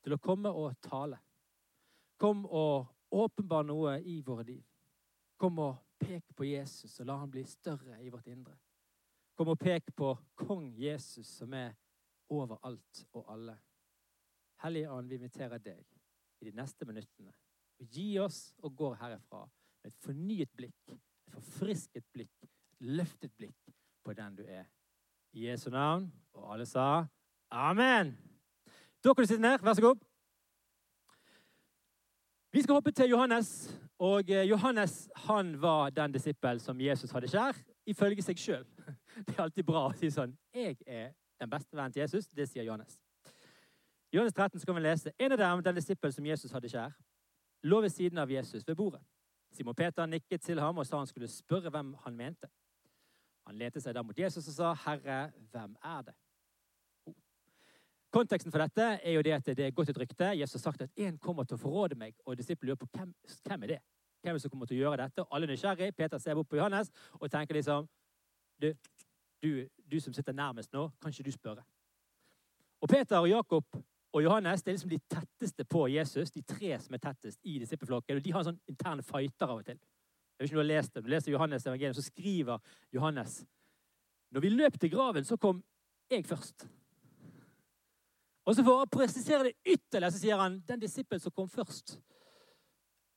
til 0.00 0.16
å 0.16 0.20
komme 0.24 0.48
og 0.48 0.80
tale. 0.80 1.20
Kom 2.16 2.46
og 2.48 2.88
åpenbar 3.12 3.68
noe 3.68 3.98
i 4.00 4.16
våre 4.24 4.48
liv. 4.48 4.64
Kom 5.36 5.60
og 5.60 5.76
pek 6.00 6.32
på 6.32 6.48
Jesus 6.48 6.96
og 7.02 7.12
la 7.12 7.20
han 7.20 7.36
bli 7.36 7.44
større 7.44 8.00
i 8.00 8.08
vårt 8.08 8.32
indre. 8.32 8.56
Kom 9.36 9.52
og 9.52 9.60
pek 9.60 9.92
på 9.92 10.16
kong 10.40 10.70
Jesus 10.80 11.36
som 11.36 11.52
er 11.52 11.76
over 12.32 12.64
alt 12.64 13.06
og 13.12 13.28
alle. 13.28 13.60
Hellige 14.64 14.88
Ånd, 14.88 15.12
vi 15.12 15.20
inviterer 15.20 15.60
deg 15.60 15.84
i 16.40 16.48
de 16.48 16.56
neste 16.56 16.88
minuttene. 16.88 17.36
Gi 17.92 18.14
oss 18.24 18.46
og 18.64 18.72
går 18.72 19.02
herifra 19.04 19.50
et 19.84 19.94
fornyet 20.04 20.50
blikk, 20.56 20.92
et 20.92 21.34
forfrisket 21.34 22.04
blikk, 22.12 22.32
et 22.42 22.88
løftet 22.98 23.32
blikk 23.36 23.74
på 24.04 24.12
den 24.12 24.36
du 24.36 24.42
er. 24.46 24.64
I 25.32 25.48
Jesu 25.48 25.70
navn. 25.70 26.12
Og 26.32 26.54
alle 26.54 26.66
sa 26.66 27.06
amen. 27.50 28.16
Da 29.04 29.14
kan 29.14 29.24
du 29.24 29.28
sitte 29.28 29.42
ned. 29.42 29.58
Vær 29.62 29.74
så 29.74 29.82
god. 29.82 30.00
Vi 32.52 32.62
skal 32.62 32.74
hoppe 32.74 32.92
til 32.92 33.08
Johannes. 33.08 33.78
Og 33.98 34.30
eh, 34.30 34.48
Johannes 34.48 35.10
han 35.14 35.62
var 35.62 35.90
den 35.90 36.12
disippel 36.12 36.60
som 36.60 36.80
Jesus 36.80 37.10
hadde 37.10 37.28
kjær, 37.30 37.56
ifølge 37.86 38.22
seg 38.22 38.38
sjøl. 38.38 38.66
Det 39.26 39.36
er 39.36 39.44
alltid 39.44 39.64
bra 39.64 39.86
å 39.86 39.94
si 39.96 40.10
sånn 40.10 40.34
'Jeg 40.54 40.76
er 40.86 41.12
den 41.40 41.50
beste 41.50 41.76
vennen 41.76 41.92
til 41.92 42.02
Jesus'. 42.02 42.28
Det 42.34 42.48
sier 42.48 42.64
Johannes. 42.64 42.98
I 44.12 44.16
Johannes 44.16 44.34
13 44.34 44.60
skal 44.60 44.74
vi 44.74 44.80
lese 44.80 45.12
en 45.18 45.32
av 45.32 45.38
dem, 45.38 45.62
den 45.62 45.74
disippel 45.74 46.12
som 46.12 46.26
Jesus 46.26 46.52
hadde 46.52 46.68
kjær, 46.68 46.92
lå 47.62 47.80
ved 47.80 47.90
siden 47.90 48.18
av 48.18 48.30
Jesus 48.30 48.66
ved 48.68 48.76
bordet. 48.76 49.00
Simon 49.52 49.74
Peter 49.74 50.06
nikket 50.06 50.42
til 50.42 50.60
ham 50.60 50.78
og 50.78 50.86
sa 50.86 50.98
han 50.98 51.06
skulle 51.06 51.28
spørre 51.28 51.70
hvem 51.70 51.94
han 52.04 52.16
mente. 52.16 52.48
Han 53.46 53.58
lente 53.58 53.80
seg 53.82 53.94
da 53.94 54.02
mot 54.02 54.18
Jesus 54.18 54.48
og 54.48 54.54
sa, 54.54 54.72
'Herre, 54.74 55.32
hvem 55.50 55.76
er 55.84 56.02
det?' 56.02 56.14
Oh. 57.06 57.14
Konteksten 58.10 58.52
for 58.52 58.58
dette 58.58 58.82
er 59.02 59.12
jo 59.12 59.22
det 59.22 59.32
at 59.32 59.46
det 59.46 59.66
er 59.66 59.70
gått 59.70 59.88
et 59.88 59.98
rykte. 59.98 60.24
Jesus 60.38 60.62
har 60.62 60.70
sagt 60.72 60.82
at 60.82 60.90
én 60.98 61.18
kommer 61.18 61.44
til 61.44 61.54
å 61.54 61.60
forråde 61.60 61.94
meg, 61.94 62.14
og 62.26 62.36
disiplene 62.36 62.70
lurer 62.70 62.76
på 62.76 62.88
hvem, 62.92 63.14
hvem 63.46 63.62
er 63.62 63.66
det 63.66 63.78
Hvem 64.22 64.30
er 64.30 64.34
det 64.34 64.42
som 64.42 64.50
kommer 64.50 64.66
til 64.66 64.76
å 64.76 64.82
gjøre 64.84 65.02
dette? 65.02 65.24
Alle 65.30 65.46
er 65.46 65.50
nysgjerrig. 65.50 65.96
Peter 65.96 66.18
ser 66.18 66.34
bort 66.34 66.48
på 66.48 66.56
Johannes 66.56 66.92
og 67.18 67.30
tenker 67.30 67.54
liksom 67.54 67.88
du, 68.62 68.74
du, 69.42 69.68
du 69.90 70.00
som 70.00 70.12
sitter 70.14 70.32
nærmest 70.32 70.72
nå, 70.72 70.90
kan 71.02 71.10
ikke 71.10 71.26
du 71.26 71.32
spørre? 71.34 71.64
Og 72.80 72.88
Peter 72.88 73.18
og 73.18 73.28
Jakob 73.28 73.64
og 74.12 74.22
Johannes 74.22 74.62
det 74.62 74.70
er 74.70 74.76
liksom 74.76 74.92
de 74.92 75.00
tetteste 75.08 75.64
på 75.64 75.86
Jesus, 75.88 76.30
de 76.30 76.42
tre 76.44 76.76
som 76.80 76.94
er 76.94 77.00
tettest 77.00 77.40
i 77.48 77.56
disippelflokken. 77.62 78.18
og 78.18 78.24
De 78.24 78.32
har 78.34 78.44
sånn 78.44 78.60
interne 78.68 79.04
fighter 79.06 79.48
av 79.48 79.62
og 79.62 79.66
til. 79.66 79.78
Jeg 79.80 80.44
vet 80.44 80.50
ikke 80.50 80.56
om 80.56 80.60
Du 80.60 80.64
har 80.64 80.68
lest 80.68 80.94
det. 80.94 81.02
Du 81.04 81.08
leser 81.08 81.32
Johannes 81.32 81.66
evangelium, 81.66 81.94
så 81.96 82.04
skriver 82.04 82.58
Johannes 82.92 83.44
Når 84.32 84.40
vi 84.40 84.48
løp 84.48 84.78
til 84.80 84.90
graven, 84.90 85.24
så 85.24 85.36
kom 85.36 85.62
jeg 86.10 86.26
først. 86.26 86.66
Og 88.44 88.56
så 88.56 88.64
For 88.64 88.82
å 88.82 88.90
presisere 88.90 89.48
det 89.48 89.56
ytterligere 89.64 90.12
så 90.12 90.18
sier 90.18 90.36
han 90.40 90.60
den 90.66 90.80
disippel 90.82 91.20
som 91.20 91.32
kom 91.32 91.48
først, 91.48 91.96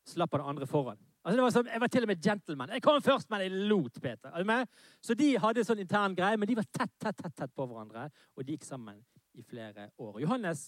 slapp 0.06 0.32
han 0.38 0.46
andre 0.54 0.68
foran. 0.70 1.00
Altså 1.26 1.42
var 1.42 1.50
som, 1.52 1.68
jeg 1.68 1.82
var 1.82 1.90
til 1.90 2.06
og 2.06 2.08
med 2.08 2.22
gentleman. 2.22 2.70
Jeg 2.70 2.84
kom 2.86 3.02
først, 3.02 3.30
men 3.30 3.42
jeg 3.42 3.52
lot 3.72 3.96
Peter. 4.02 4.30
Er? 4.30 4.66
Så 5.02 5.16
de 5.18 5.32
hadde 5.42 5.64
en 5.64 5.66
sånn 5.66 5.82
intern 5.82 6.16
greie, 6.16 6.38
men 6.38 6.48
de 6.48 6.56
var 6.60 6.68
tett 6.70 6.94
tett, 7.02 7.18
tett, 7.18 7.34
tett 7.34 7.56
på 7.56 7.66
hverandre. 7.66 8.12
Og 8.38 8.46
de 8.46 8.54
gikk 8.54 8.68
sammen 8.68 9.02
i 9.36 9.44
flere 9.44 9.90
år. 9.98 10.20
Johannes 10.24 10.66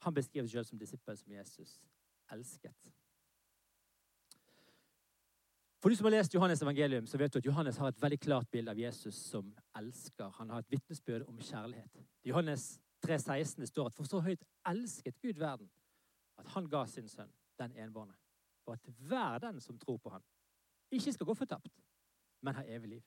han 0.00 0.14
beskriver 0.16 0.48
seg 0.48 0.60
selv 0.60 0.70
som 0.70 0.80
disippel 0.80 1.18
som 1.20 1.32
Jesus 1.32 1.76
elsket. 2.32 2.92
For 5.80 5.88
du 5.88 5.96
som 5.96 6.04
har 6.08 6.18
lest 6.18 6.34
Johannes 6.34 6.62
evangelium, 6.62 7.06
så 7.08 7.18
vet 7.18 7.32
du 7.32 7.38
at 7.38 7.46
Johannes 7.46 7.78
har 7.80 7.88
et 7.88 8.02
veldig 8.02 8.18
klart 8.20 8.50
bilde 8.52 8.72
av 8.72 8.78
Jesus 8.78 9.16
som 9.16 9.48
elsker. 9.76 10.28
Han 10.36 10.50
har 10.52 10.60
et 10.60 10.72
vitnesbyrd 10.72 11.24
om 11.28 11.38
kjærlighet. 11.40 12.02
I 12.24 12.28
Johannes 12.28 12.80
3,16 13.06 13.64
står 13.66 13.88
at 13.88 13.96
for 13.96 14.08
så 14.08 14.20
høyt 14.20 14.44
elsket 14.68 15.16
Gud 15.24 15.40
verden, 15.40 15.70
at 16.38 16.48
han 16.52 16.68
ga 16.68 16.84
sin 16.86 17.08
sønn, 17.08 17.32
den 17.60 17.72
enbårne, 17.80 18.12
for 18.64 18.76
at 18.76 18.92
hver 19.08 19.40
den 19.40 19.60
som 19.60 19.78
tror 19.80 19.96
på 19.96 20.12
han, 20.12 20.24
ikke 20.92 21.12
skal 21.12 21.26
gå 21.26 21.34
fortapt, 21.34 21.72
men 22.42 22.54
ha 22.54 22.64
evig 22.68 22.88
liv. 22.88 23.02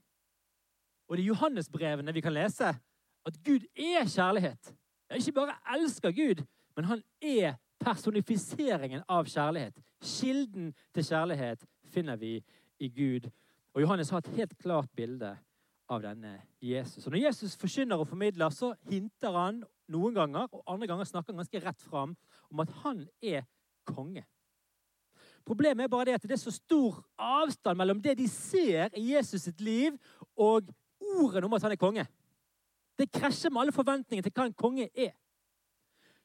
Og 1.08 1.18
det 1.18 1.24
er 1.24 1.34
Johannesbrevene 1.34 2.14
vi 2.14 2.22
kan 2.26 2.34
lese 2.34 2.74
at 3.26 3.38
Gud 3.46 3.66
er 3.76 4.08
kjærlighet. 4.10 4.74
Ikke 5.18 5.32
bare 5.32 5.56
elsker 5.76 6.12
Gud, 6.12 6.44
men 6.76 6.86
han 6.86 7.04
er 7.22 7.56
personifiseringen 7.84 9.04
av 9.10 9.28
kjærlighet. 9.30 9.78
Kilden 10.04 10.74
til 10.94 11.06
kjærlighet 11.06 11.66
finner 11.94 12.16
vi 12.20 12.38
i 12.80 12.90
Gud. 12.90 13.30
Og 13.74 13.82
Johannes 13.82 14.10
har 14.10 14.24
et 14.24 14.36
helt 14.38 14.58
klart 14.58 14.90
bilde 14.96 15.36
av 15.90 16.02
denne 16.04 16.38
Jesus. 16.62 17.06
Og 17.06 17.12
Når 17.12 17.26
Jesus 17.26 17.56
forkynner 17.60 18.00
og 18.00 18.08
formidler, 18.08 18.50
så 18.50 18.74
hinter 18.90 19.36
han 19.38 19.64
noen 19.92 20.16
ganger, 20.16 20.48
og 20.52 20.64
andre 20.68 20.88
ganger 20.88 21.10
snakker 21.10 21.34
han 21.34 21.44
ganske 21.44 21.64
rett 21.66 21.82
fram, 21.82 22.16
om 22.52 22.64
at 22.64 22.72
han 22.84 23.08
er 23.22 23.44
konge. 23.86 24.24
Problemet 25.46 25.84
er 25.84 25.92
bare 25.92 26.06
det 26.06 26.16
at 26.16 26.24
det 26.24 26.38
er 26.38 26.44
så 26.46 26.54
stor 26.56 27.02
avstand 27.20 27.78
mellom 27.78 28.00
det 28.02 28.16
de 28.18 28.28
ser 28.32 28.94
i 28.96 29.10
Jesus 29.12 29.44
sitt 29.44 29.62
liv, 29.62 29.98
og 30.40 30.70
ordene 31.20 31.50
om 31.50 31.54
at 31.58 31.66
han 31.66 31.76
er 31.76 31.82
konge. 31.82 32.06
Det 32.98 33.12
krasjer 33.12 33.52
med 33.52 33.62
alle 33.62 33.76
forventninger 33.76 34.24
til 34.24 34.34
hva 34.36 34.48
en 34.48 34.58
konge 34.58 34.90
er. 34.94 35.14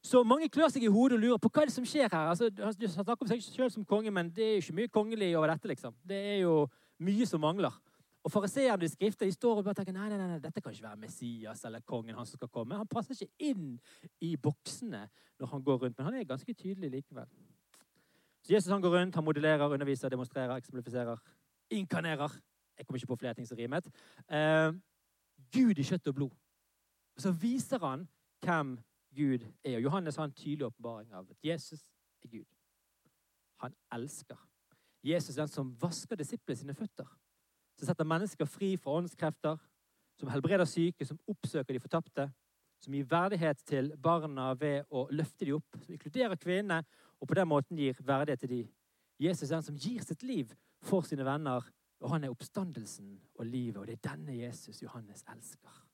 Så 0.05 0.21
mange 0.23 0.47
klør 0.49 0.69
seg 0.71 0.85
i 0.85 0.91
hodet 0.91 1.17
og 1.17 1.23
lurer 1.23 1.41
på 1.43 1.49
hva 1.51 1.65
er 1.65 1.69
det 1.71 1.75
som 1.75 1.87
skjer 1.87 2.07
her. 2.07 2.29
Altså, 2.31 2.47
han 2.59 2.73
snakker 2.73 3.25
om 3.25 3.31
seg 3.31 3.43
selv 3.43 3.73
som 3.73 3.85
konge, 3.85 4.11
men 4.15 4.29
det 4.31 4.45
er 4.45 4.53
jo 4.53 4.63
ikke 4.63 4.77
mye 4.77 4.91
kongelig 4.93 5.33
over 5.37 5.51
dette. 5.51 5.67
liksom. 5.67 5.95
Det 6.07 6.19
er 6.35 6.37
jo 6.45 6.67
mye 7.03 7.27
som 7.27 7.41
mangler. 7.43 7.75
Og 8.23 8.31
Fariseerne 8.31 8.85
i 8.85 8.91
skrifter 8.91 9.25
de 9.25 9.31
står 9.31 9.59
og 9.59 9.63
bare 9.67 9.79
tenker 9.79 9.95
nei, 9.95 10.09
nei, 10.11 10.17
nei, 10.19 10.39
dette 10.43 10.61
kan 10.61 10.73
ikke 10.75 10.87
være 10.87 10.99
Messias 10.99 11.63
eller 11.65 11.83
kongen. 11.87 12.15
Han 12.15 12.27
som 12.27 12.39
skal 12.39 12.51
komme. 12.51 12.79
Han 12.79 12.87
passer 12.87 13.15
ikke 13.15 13.51
inn 13.51 13.77
i 14.23 14.33
boksene 14.35 15.05
når 15.39 15.51
han 15.53 15.63
går 15.63 15.79
rundt, 15.83 15.97
men 15.97 16.09
han 16.09 16.19
er 16.19 16.27
ganske 16.27 16.53
tydelig 16.53 16.91
likevel. 16.97 17.27
Så 18.43 18.53
Jesus 18.53 18.71
han 18.71 18.81
går 18.81 18.97
rundt, 18.97 19.15
han 19.15 19.23
modellerer, 19.23 19.71
underviser, 19.71 20.11
demonstrerer, 20.11 20.55
eksemplifiserer, 20.55 21.19
inkarnerer. 21.71 22.35
Jeg 22.77 22.87
kommer 22.87 22.99
ikke 22.99 23.07
på 23.13 23.19
flere 23.23 23.33
ting 23.33 23.47
som 23.47 23.57
rimet. 23.59 23.87
Uh, 24.31 24.75
Gud 25.51 25.79
i 25.79 25.83
kjøtt 25.83 26.07
og 26.07 26.15
blod. 26.15 26.35
Og 27.19 27.23
så 27.23 27.31
viser 27.31 27.79
han 27.83 28.07
hvem 28.45 28.77
Gud 29.15 29.39
er. 29.63 29.75
Og 29.75 29.81
Johannes 29.83 30.15
har 30.15 30.29
en 30.29 30.31
tydelig 30.31 30.65
åpenbaring 30.65 31.13
av 31.13 31.25
at 31.29 31.37
Jesus 31.43 31.81
er 32.23 32.29
Gud. 32.31 32.45
Han 33.59 33.75
elsker. 33.91 34.37
Jesus 35.03 35.37
er 35.37 35.41
den 35.41 35.51
som 35.51 35.73
vasker 35.81 36.15
disiplene 36.15 36.55
sine 36.55 36.73
føtter. 36.73 37.09
Som 37.75 37.89
setter 37.89 38.07
mennesker 38.07 38.47
fri 38.47 38.77
fra 38.77 38.91
åndskrefter. 39.01 39.57
Som 40.15 40.31
helbreder 40.31 40.63
syke, 40.65 41.05
som 41.05 41.19
oppsøker 41.27 41.75
de 41.75 41.81
fortapte. 41.83 42.29
Som 42.79 42.95
gir 42.95 43.11
verdighet 43.11 43.65
til 43.67 43.91
barna 43.99 44.53
ved 44.53 44.87
å 44.87 45.03
løfte 45.11 45.43
dem 45.43 45.59
opp. 45.59 45.75
Som 45.83 45.97
inkluderer 45.97 46.39
kvinnene 46.39 46.79
og 47.19 47.27
på 47.27 47.35
den 47.35 47.51
måten 47.51 47.83
gir 47.83 47.99
verdighet 47.99 48.45
til 48.45 48.53
dem. 48.53 48.71
Jesus 49.19 49.51
er 49.51 49.57
den 49.57 49.67
som 49.67 49.75
gir 49.75 50.07
sitt 50.07 50.23
liv 50.23 50.55
for 50.87 51.03
sine 51.03 51.27
venner. 51.27 51.67
Og 51.99 52.15
han 52.15 52.23
er 52.23 52.31
oppstandelsen 52.31 53.11
og 53.35 53.45
livet, 53.45 53.77
og 53.83 53.87
det 53.91 53.99
er 53.99 54.07
denne 54.13 54.39
Jesus 54.39 54.79
Johannes 54.87 55.27
elsker. 55.27 55.88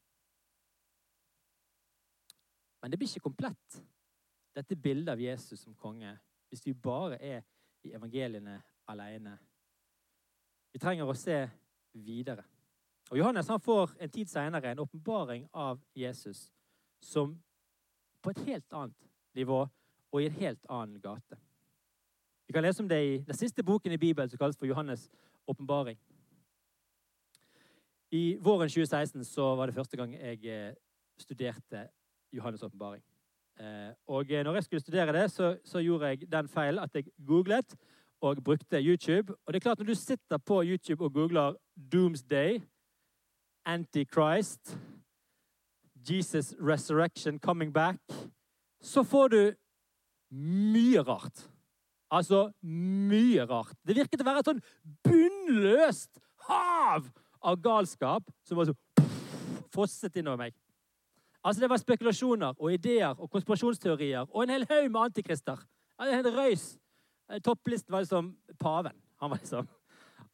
Men 2.85 2.91
det 2.91 2.99
blir 3.01 3.09
ikke 3.09 3.25
komplett, 3.25 3.77
dette 4.53 4.75
bildet 4.77 5.15
av 5.15 5.21
Jesus 5.21 5.63
som 5.63 5.73
konge, 5.73 6.11
hvis 6.53 6.61
vi 6.67 6.73
bare 6.77 7.17
er 7.17 7.39
i 7.81 7.95
evangeliene 7.97 8.59
alene. 8.93 9.31
Vi 10.69 10.81
trenger 10.83 11.09
å 11.09 11.15
se 11.17 11.39
videre. 11.97 12.45
Og 13.09 13.17
Johannes 13.17 13.49
han 13.49 13.63
får 13.65 13.95
en 14.05 14.13
tid 14.13 14.29
senere 14.29 14.69
en 14.69 14.83
åpenbaring 14.85 15.47
av 15.49 15.81
Jesus 15.97 16.43
som 17.01 17.33
på 18.21 18.35
et 18.35 18.43
helt 18.51 18.77
annet 18.77 19.09
nivå 19.33 19.63
og 19.65 20.21
i 20.21 20.29
en 20.29 20.37
helt 20.37 20.69
annen 20.69 21.01
gate. 21.01 21.41
Vi 22.45 22.53
kan 22.53 22.69
lese 22.69 22.85
om 22.85 22.93
det 22.93 23.01
i 23.01 23.19
den 23.25 23.41
siste 23.41 23.65
boken 23.65 23.97
i 23.97 24.01
Bibelen 24.05 24.29
som 24.29 24.37
kalles 24.37 24.61
for 24.61 24.69
Johannes' 24.69 25.09
åpenbaring. 25.49 25.97
I 28.13 28.37
våren 28.37 28.69
2016 28.69 29.25
så 29.25 29.55
var 29.57 29.73
det 29.73 29.81
første 29.81 29.97
gang 29.97 30.13
jeg 30.13 30.45
eh, 30.45 30.73
studerte 31.17 31.87
Johannes' 32.35 32.65
åpenbaring. 32.65 33.03
Eh, 33.59 33.93
og 34.07 34.25
når 34.27 34.53
jeg 34.53 34.63
skulle 34.63 34.79
studere 34.79 35.13
det, 35.13 35.31
så, 35.31 35.57
så, 35.63 35.79
gjorde 35.79 36.07
jeg 36.07 36.31
den 36.31 36.47
feilen 36.47 36.83
at 36.83 36.95
jeg 36.95 37.05
googlet 37.27 37.75
og 38.21 38.43
brukte 38.43 38.81
YouTube. 38.83 39.33
Og 39.45 39.53
det 39.53 39.55
er 39.55 39.63
klart, 39.63 39.79
når 39.79 39.85
du 39.85 39.95
sitter 39.95 40.37
på 40.37 40.63
YouTube 40.63 41.03
og 41.03 41.13
googler 41.13 41.53
'Doomsday', 41.77 42.61
'Antichrist', 43.65 44.77
'Jesus 46.09 46.55
Resurrection 46.59 47.39
Coming 47.39 47.77
Back', 47.77 48.29
så 48.81 49.03
får 49.03 49.27
du 49.27 49.53
mye 50.31 51.01
rart. 51.01 51.49
Altså 52.11 52.51
mye 53.09 53.45
rart. 53.45 53.75
Det 53.87 53.95
virket 53.95 54.21
å 54.21 54.27
være 54.27 54.39
et 54.39 54.49
sånn 54.49 54.61
bunnløst 55.03 56.19
hav 56.49 57.09
av 57.45 57.61
galskap 57.61 58.29
som 58.45 58.59
var 58.59 58.69
så 58.69 58.75
fosset 59.73 60.15
innover 60.15 60.45
meg. 60.45 60.53
Altså 61.45 61.61
Det 61.61 61.69
var 61.69 61.77
spekulasjoner 61.77 62.53
og 62.57 62.73
ideer 62.73 63.13
og 63.21 63.29
konspirasjonsteorier 63.29 64.25
og 64.25 64.43
en 64.43 64.49
hel 64.49 64.65
haug 64.69 64.87
med 64.91 65.01
antikrister. 65.01 65.59
En 66.01 66.13
hel 66.13 66.29
røys. 66.33 66.77
Eh, 67.31 67.41
topplisten 67.41 67.93
var 67.93 68.01
liksom 68.01 68.37
paven. 68.59 68.95
Han 69.21 69.29
var 69.29 69.37
liksom 69.37 69.67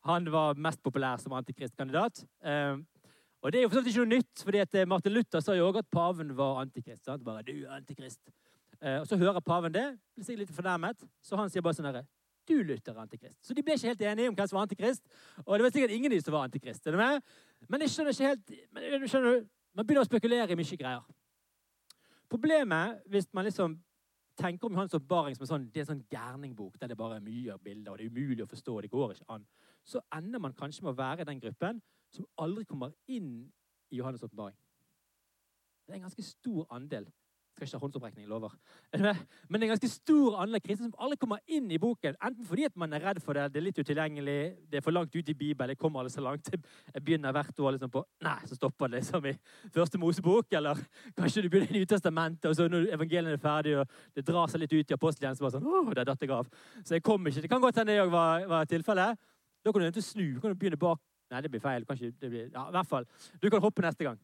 han 0.03 0.31
var 0.31 0.55
mest 0.57 0.81
populær 0.83 1.17
som 1.21 1.33
antikristkandidat. 1.33 2.23
Eh, 2.43 2.77
og 3.41 3.51
det 3.51 3.59
er 3.59 3.63
jo 3.63 3.69
for 3.69 3.85
ikke 3.85 4.05
noe 4.05 4.15
nytt, 4.15 4.43
fordi 4.43 4.63
eh, 4.63 4.87
Martin 4.87 5.13
Luther 5.13 5.43
sa 5.43 5.53
jo 5.53 5.67
også 5.67 5.83
at 5.83 5.91
paven 5.91 6.31
var 6.37 6.61
antikrist. 6.61 7.03
Sant? 7.05 7.23
Bare, 7.23 7.43
du 7.43 7.51
er 7.51 7.75
antikrist. 7.75 8.21
Og 8.81 9.05
Så 9.07 9.17
hører 9.17 9.39
paven 9.45 9.73
det, 9.73 9.99
blir 10.15 10.25
sikkert 10.25 10.39
litt 10.39 10.55
fornærmet, 10.55 11.03
så 11.21 11.37
han 11.37 11.51
sier 11.53 11.61
bare 11.61 11.77
sånn 11.77 11.85
herre 11.85 12.01
Du, 12.49 12.55
Luther, 12.65 12.95
er 12.95 13.03
antikrist. 13.03 13.37
Så 13.45 13.53
de 13.53 13.61
ble 13.61 13.75
ikke 13.77 13.91
helt 13.91 14.01
enige 14.01 14.31
om 14.31 14.35
hvem 14.39 14.47
som 14.49 14.57
var 14.57 14.65
antikrist. 14.65 15.03
Og 15.45 15.53
det 15.53 15.67
var 15.67 15.73
sikkert 15.75 15.93
ingen 15.93 16.09
av 16.09 16.15
de 16.15 16.21
som 16.23 16.33
var 16.33 16.47
antikrist. 16.47 16.87
Er 16.87 16.95
du 16.95 16.97
med? 16.97 17.21
Men 17.69 17.83
jeg 17.85 17.93
skjønner 17.93 18.15
ikke 18.15 18.31
helt 18.31 18.55
men, 18.73 19.05
skjønner 19.11 19.35
du, 19.35 19.45
man 19.73 19.87
begynner 19.87 20.05
å 20.05 20.09
spekulere 20.09 20.51
i 20.51 20.59
mye 20.59 20.77
greier. 20.79 21.05
Problemet 22.31 23.01
hvis 23.11 23.27
man 23.35 23.47
liksom 23.47 23.77
tenker 24.39 24.67
om 24.67 24.75
Johannes' 24.75 24.95
åpenbaring 24.95 25.35
som 25.35 25.43
en 25.43 25.51
sånn, 25.51 25.69
det 25.71 25.81
er 25.81 25.85
en 25.85 25.91
sånn 25.93 26.05
gærningbok 26.11 26.79
der 26.79 26.91
det 26.91 26.97
bare 26.97 27.19
er 27.19 27.25
mye 27.25 27.57
bilder, 27.63 27.91
og 27.91 27.99
det 27.99 28.07
er 28.07 28.13
umulig 28.13 28.45
å 28.45 28.49
forstå, 28.51 28.77
det 28.81 28.91
går 28.91 29.15
ikke 29.15 29.27
an, 29.35 29.45
så 29.83 30.01
ender 30.15 30.39
man 30.39 30.55
kanskje 30.57 30.85
med 30.85 30.93
å 30.93 30.99
være 30.99 31.27
den 31.27 31.41
gruppen 31.41 31.81
som 32.11 32.27
aldri 32.39 32.65
kommer 32.67 32.93
inn 33.11 33.51
i 33.91 33.99
Johannes' 33.99 34.23
åpenbaring. 34.23 34.57
Det 35.85 35.93
er 35.93 35.99
en 35.99 36.07
ganske 36.07 36.23
stor 36.23 36.67
andel. 36.71 37.09
Skal 37.51 37.67
ikke 37.67 37.77
ha 37.77 37.83
håndsopprekning, 37.83 38.27
lover. 38.31 38.53
Men 38.95 39.03
det 39.11 39.57
er 39.59 39.65
en 39.67 39.71
ganske 39.73 39.89
stor 39.91 40.37
andel 40.41 40.61
kristne 40.63 40.87
som 40.87 41.03
aldri 41.03 41.17
kommer 41.19 41.41
inn 41.51 41.67
i 41.71 41.79
boken. 41.81 42.15
Enten 42.23 42.47
fordi 42.47 42.65
at 42.69 42.77
man 42.79 42.95
er 42.95 43.03
redd 43.03 43.19
for 43.21 43.37
det, 43.37 43.49
det 43.51 43.59
er 43.59 43.65
litt 43.65 43.81
utilgjengelig, 43.81 44.37
det 44.71 44.79
er 44.79 44.85
for 44.85 44.95
langt 44.95 45.15
ut 45.15 45.29
i 45.29 45.35
Bibelen, 45.35 45.73
jeg 45.75 45.81
kommer 45.81 46.01
alle 46.01 46.13
så 46.13 46.23
langt. 46.23 46.47
Jeg 46.51 47.03
begynner 47.03 47.35
hvert 47.35 47.59
år 47.59 47.75
liksom 47.75 47.91
på 47.91 48.05
Nei, 48.23 48.37
så 48.47 48.55
stopper 48.55 48.87
det 48.87 49.01
liksom 49.01 49.27
i 49.29 49.35
første 49.75 49.99
Mosebok. 50.01 50.47
Eller 50.57 50.79
kanskje 51.17 51.43
du 51.45 51.49
begynner 51.51 51.75
i 51.75 51.83
Nytestamentet, 51.83 52.49
og 52.49 52.57
så 52.57 52.69
når 52.71 52.89
evangeliene 52.95 53.35
er 53.35 53.43
ferdig, 53.43 53.75
og 53.81 54.15
det 54.15 54.25
drar 54.27 54.49
seg 54.51 54.63
litt 54.63 54.73
ut 54.77 54.95
i 54.95 54.97
apostelen, 54.97 55.35
så 55.35 55.45
bare 55.45 55.57
sånn 55.59 55.67
Åh, 55.67 55.93
der 55.97 56.07
datt 56.07 56.23
jeg 56.23 56.33
av. 56.35 56.49
Så 56.81 56.97
jeg 56.97 57.05
kom 57.05 57.27
ikke. 57.27 57.43
Det 57.43 57.51
kan 57.51 57.61
godt 57.61 57.81
hende 57.81 57.93
det 57.93 58.05
òg 58.05 58.15
var, 58.15 58.47
var 58.49 58.69
tilfellet. 58.69 59.19
Da 59.61 59.71
kan 59.71 59.83
du 59.83 59.89
nødt 59.89 60.03
snu. 60.03 60.39
kan 60.39 60.49
du 60.49 60.57
begynne 60.57 60.79
bak. 60.79 61.03
Nei, 61.31 61.41
det 61.41 61.51
blir 61.51 61.63
feil. 61.63 61.85
Kanskje 61.87 62.11
det 62.19 62.29
blir, 62.29 62.49
ja, 62.51 62.67
i 62.67 62.75
hvert 62.75 62.87
fall. 62.87 63.05
Du 63.41 63.49
kan 63.49 63.61
hoppe 63.63 63.83
neste 63.85 64.03
gang. 64.03 64.19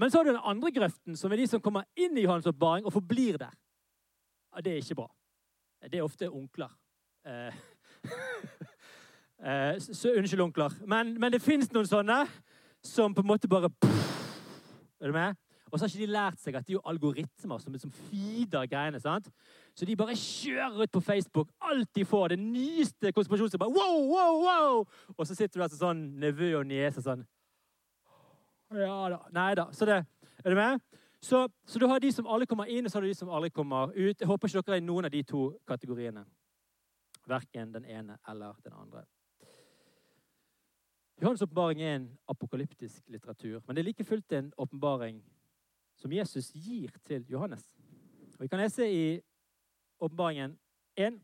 Men 0.00 0.10
så 0.10 0.18
har 0.18 0.24
du 0.24 0.30
den 0.30 0.44
andre 0.48 0.70
grøften, 0.72 1.16
som 1.16 1.32
er 1.32 1.42
de 1.42 1.46
som 1.50 1.60
kommer 1.60 1.84
inn 1.96 2.16
i 2.16 2.24
Johannes' 2.24 2.48
oppbaring 2.48 2.86
og 2.88 2.92
forblir 2.94 3.36
der. 3.38 3.52
Ja, 4.54 4.62
det 4.64 4.72
er 4.72 4.76
ikke 4.80 4.94
bra. 5.02 5.10
Det 5.84 5.98
er 5.98 6.06
ofte 6.06 6.30
onkler. 6.30 6.70
Eh, 7.26 7.58
eh, 9.44 9.76
så, 9.80 10.14
unnskyld, 10.16 10.40
onkler. 10.40 10.72
Men, 10.88 11.12
men 11.20 11.32
det 11.32 11.42
fins 11.44 11.68
noen 11.72 11.88
sånne 11.88 12.22
som 12.84 13.12
på 13.14 13.20
en 13.20 13.28
måte 13.28 13.48
bare 13.48 13.68
Er 15.00 15.06
du 15.06 15.12
med? 15.12 15.36
Og 15.70 15.78
så 15.78 15.84
har 15.84 15.92
ikke 15.92 16.06
de 16.06 16.12
lært 16.12 16.40
seg 16.40 16.56
at 16.56 16.64
det 16.66 16.72
er 16.72 16.78
jo 16.78 16.88
algoritmer 16.90 17.60
som, 17.60 17.76
som 17.78 17.92
feeder 17.92 18.66
greiene. 18.66 19.00
sant? 19.00 19.28
Så 19.76 19.84
de 19.84 19.96
bare 19.96 20.16
kjører 20.16 20.80
ut 20.82 20.92
på 20.92 21.00
Facebook 21.00 21.52
alt 21.60 21.92
de 21.94 22.04
får. 22.04 22.28
Det 22.28 22.38
nyeste 22.38 23.12
konspirasjonen. 23.12 23.68
Wow, 23.68 24.00
wow, 24.08 24.40
wow! 24.46 24.88
Og 25.16 25.26
så 25.26 25.36
sitter 25.36 25.60
du 25.60 25.62
der 25.62 25.76
sånn 25.76 26.02
nevø 26.20 26.54
og 26.58 26.66
niese 26.66 27.04
sånn 27.04 27.22
Ja 28.70 29.08
da. 29.10 29.20
Nei 29.34 29.54
da. 29.58 29.68
Så 29.72 29.86
det, 29.88 30.04
er 30.44 30.50
du 30.50 30.56
med? 30.56 30.80
Så, 31.20 31.48
så, 31.66 31.78
du 31.78 31.86
har 31.86 32.00
de 32.00 32.12
som 32.12 32.26
alle 32.26 32.46
kommer 32.46 32.70
inn, 32.70 32.86
og 32.86 32.90
så 32.90 32.98
har 32.98 33.02
du 33.02 33.08
de 33.08 33.14
som 33.14 33.30
aldri 33.30 33.50
kommer 33.50 33.90
ut. 33.92 34.20
Jeg 34.20 34.28
håper 34.28 34.48
ikke 34.48 34.62
dere 34.62 34.78
er 34.78 34.82
i 34.82 34.86
noen 34.86 35.08
av 35.08 35.12
de 35.12 35.22
to 35.26 35.42
kategoriene. 35.68 36.24
Verken 37.28 37.74
den 37.74 37.84
ene 37.84 38.16
eller 38.28 38.54
den 38.64 38.72
andre. 38.72 39.04
Johannes' 41.20 41.42
åpenbaring 41.44 41.82
er 41.82 41.94
en 41.98 42.06
apokalyptisk 42.28 43.02
litteratur, 43.12 43.60
men 43.66 43.76
det 43.76 43.82
er 43.82 43.88
like 43.90 44.04
fullt 44.04 44.32
en 44.32 44.52
åpenbaring 44.56 45.18
som 46.00 46.12
Jesus 46.12 46.48
gir 46.54 46.94
til 47.04 47.26
Johannes. 47.28 47.66
Og 48.38 48.40
Vi 48.40 48.48
kan 48.48 48.58
lese 48.58 48.88
i 48.88 49.20
Åpenbaringen 50.00 50.58
1, 50.96 51.20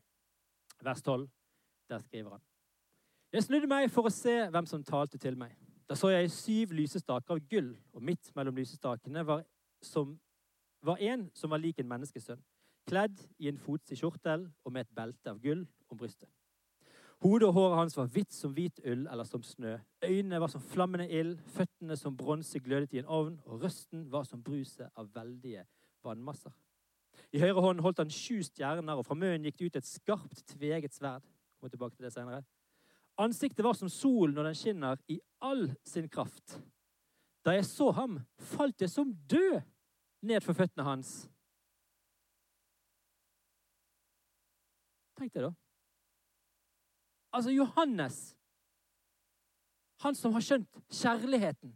vers 0.81 1.01
12. 1.01 1.29
Der 1.89 1.97
skriver 1.97 2.29
han. 2.29 2.41
Jeg 3.33 3.43
snudde 3.43 3.67
meg 3.67 3.89
for 3.91 4.05
å 4.05 4.13
se 4.13 4.35
hvem 4.53 4.65
som 4.69 4.83
talte 4.83 5.17
til 5.17 5.37
meg. 5.37 5.55
Da 5.87 5.95
så 5.95 6.11
jeg 6.11 6.31
syv 6.31 6.73
lysestaker 6.75 7.37
av 7.37 7.43
gull, 7.49 7.71
og 7.95 8.03
midt 8.03 8.33
mellom 8.35 8.57
lysestakene 8.59 9.23
var, 9.27 9.45
som, 9.83 10.17
var 10.83 10.99
en 10.99 11.29
som 11.33 11.53
var 11.53 11.61
lik 11.63 11.79
en 11.79 11.87
menneskesønn, 11.87 12.41
kledd 12.87 13.21
i 13.39 13.47
en 13.51 13.59
fotsig 13.59 14.01
kjortel 14.01 14.49
og 14.65 14.73
med 14.73 14.83
et 14.83 14.95
belte 14.95 15.31
av 15.31 15.39
gull 15.43 15.63
om 15.87 15.99
brystet. 15.99 16.29
Hodet 17.23 17.47
og 17.47 17.55
håret 17.55 17.79
hans 17.79 17.95
var 17.97 18.11
hvitt 18.13 18.35
som 18.35 18.51
hvit 18.53 18.77
ull 18.85 19.07
eller 19.09 19.25
som 19.25 19.41
snø. 19.41 19.77
Øynene 20.05 20.41
var 20.43 20.51
som 20.53 20.61
flammende 20.61 21.07
ild, 21.09 21.39
føttene 21.55 21.97
som 21.97 22.17
bronse 22.17 22.59
glødet 22.61 22.93
i 22.93 23.01
en 23.01 23.09
ovn, 23.09 23.39
og 23.45 23.63
røsten 23.63 24.05
var 24.11 24.27
som 24.27 24.43
bruset 24.43 24.91
av 24.93 25.09
veldige 25.15 25.63
vannmasser. 26.05 26.53
I 27.33 27.41
høyre 27.41 27.63
hånd 27.63 27.81
holdt 27.81 28.03
han 28.03 28.13
sju 28.13 28.43
stjerner, 28.45 28.99
og 28.99 29.07
fra 29.07 29.17
munnen 29.17 29.47
gikk 29.47 29.57
det 29.57 29.71
ut 29.71 29.79
et 29.81 29.89
skarpt, 29.89 30.43
tveget 30.53 30.93
sverd. 30.93 31.25
Kommer 31.57 31.73
tilbake 31.73 31.97
til 31.97 32.05
det 32.05 32.13
senere. 32.13 32.43
Ansiktet 33.17 33.65
var 33.65 33.73
som 33.73 33.89
solen 33.89 34.35
når 34.37 34.51
den 34.51 34.57
skinner 34.57 34.99
i 35.09 35.19
all 35.41 35.71
sin 35.87 36.09
kraft. 36.09 36.59
Da 37.45 37.55
jeg 37.55 37.65
så 37.65 37.89
ham, 37.95 38.19
falt 38.37 38.81
jeg 38.81 38.91
som 38.91 39.13
død 39.29 39.61
ned 40.27 40.43
for 40.45 40.57
føttene 40.57 40.85
hans. 40.85 41.13
Tenk 45.17 45.33
deg, 45.33 45.47
da. 45.47 45.53
Altså 47.33 47.53
Johannes, 47.53 48.19
han 50.03 50.15
som 50.15 50.33
har 50.35 50.45
skjønt 50.45 50.81
kjærligheten. 50.93 51.73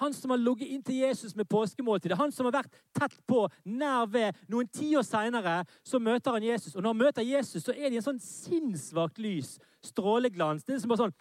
Han 0.00 0.14
som 0.16 0.32
har 0.32 0.40
ligget 0.40 0.70
inn 0.72 0.82
til 0.82 1.02
Jesus 1.02 1.34
med 1.36 1.48
påskemåltidet. 1.48 2.18
Han 2.18 2.32
som 2.32 2.48
har 2.48 2.54
vært 2.62 2.76
tett 2.96 3.16
på, 3.28 3.42
nær 3.68 4.06
ved. 4.08 4.38
Noen 4.48 4.68
tiår 4.72 5.04
seinere 5.04 5.60
møter 6.00 6.36
han 6.36 6.46
Jesus. 6.46 6.74
Og 6.74 6.82
når 6.82 6.94
han 6.94 7.02
møter 7.02 7.26
Jesus, 7.26 7.64
så 7.64 7.74
er 7.74 7.88
det 7.88 7.98
i 7.98 8.00
en 8.00 8.06
sånn 8.08 8.22
sinnssvakt 8.24 9.20
lys. 9.20 9.58
Stråleglans. 9.84 10.64
Det 10.64 10.76
er 10.76 10.82
som 10.82 10.92
bare 10.92 11.04
sånn 11.04 11.18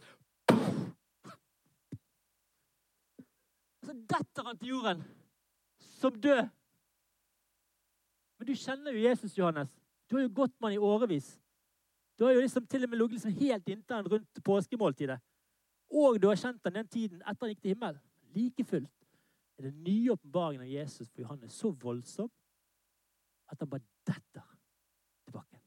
Så 3.83 3.95
detter 3.95 4.45
han 4.45 4.57
til 4.59 4.75
jorden 4.75 5.03
som 5.99 6.15
død. 6.15 6.49
Men 8.39 8.47
du 8.47 8.55
kjenner 8.55 8.95
jo 8.95 9.03
Jesus, 9.03 9.37
Johannes. 9.37 9.71
Du 10.07 10.15
har 10.15 10.23
jo 10.23 10.35
gått 10.39 10.53
med 10.59 10.69
han 10.69 10.77
i 10.77 10.83
årevis. 10.91 11.33
Du 12.19 12.25
har 12.25 12.35
jo 12.35 12.43
liksom 12.43 12.67
til 12.67 12.83
og 12.83 12.91
med 12.91 12.99
ligget 12.99 13.17
liksom 13.17 13.35
helt 13.41 13.69
inntil 13.69 13.95
han 13.95 14.07
rundt 14.13 14.43
påskemåltidet. 14.43 15.19
Og 15.89 16.21
du 16.21 16.27
har 16.29 16.39
kjent 16.39 16.63
han 16.63 16.79
den 16.79 16.87
tiden 16.87 17.21
etter 17.23 17.45
han 17.45 17.53
gikk 17.53 17.61
til 17.63 17.73
himmelen. 17.73 17.99
Like 18.35 18.63
fullt 18.63 19.07
er 19.57 19.67
den 19.67 19.83
nye 19.83 20.11
åpenbaringen 20.11 20.61
av 20.63 20.71
Jesus 20.71 21.09
for 21.09 21.21
Johannes 21.21 21.53
så 21.53 21.71
voldsom 21.71 22.29
at 23.49 23.59
han 23.59 23.69
bare 23.69 23.81
detter 24.07 24.45
tilbake. 25.25 25.59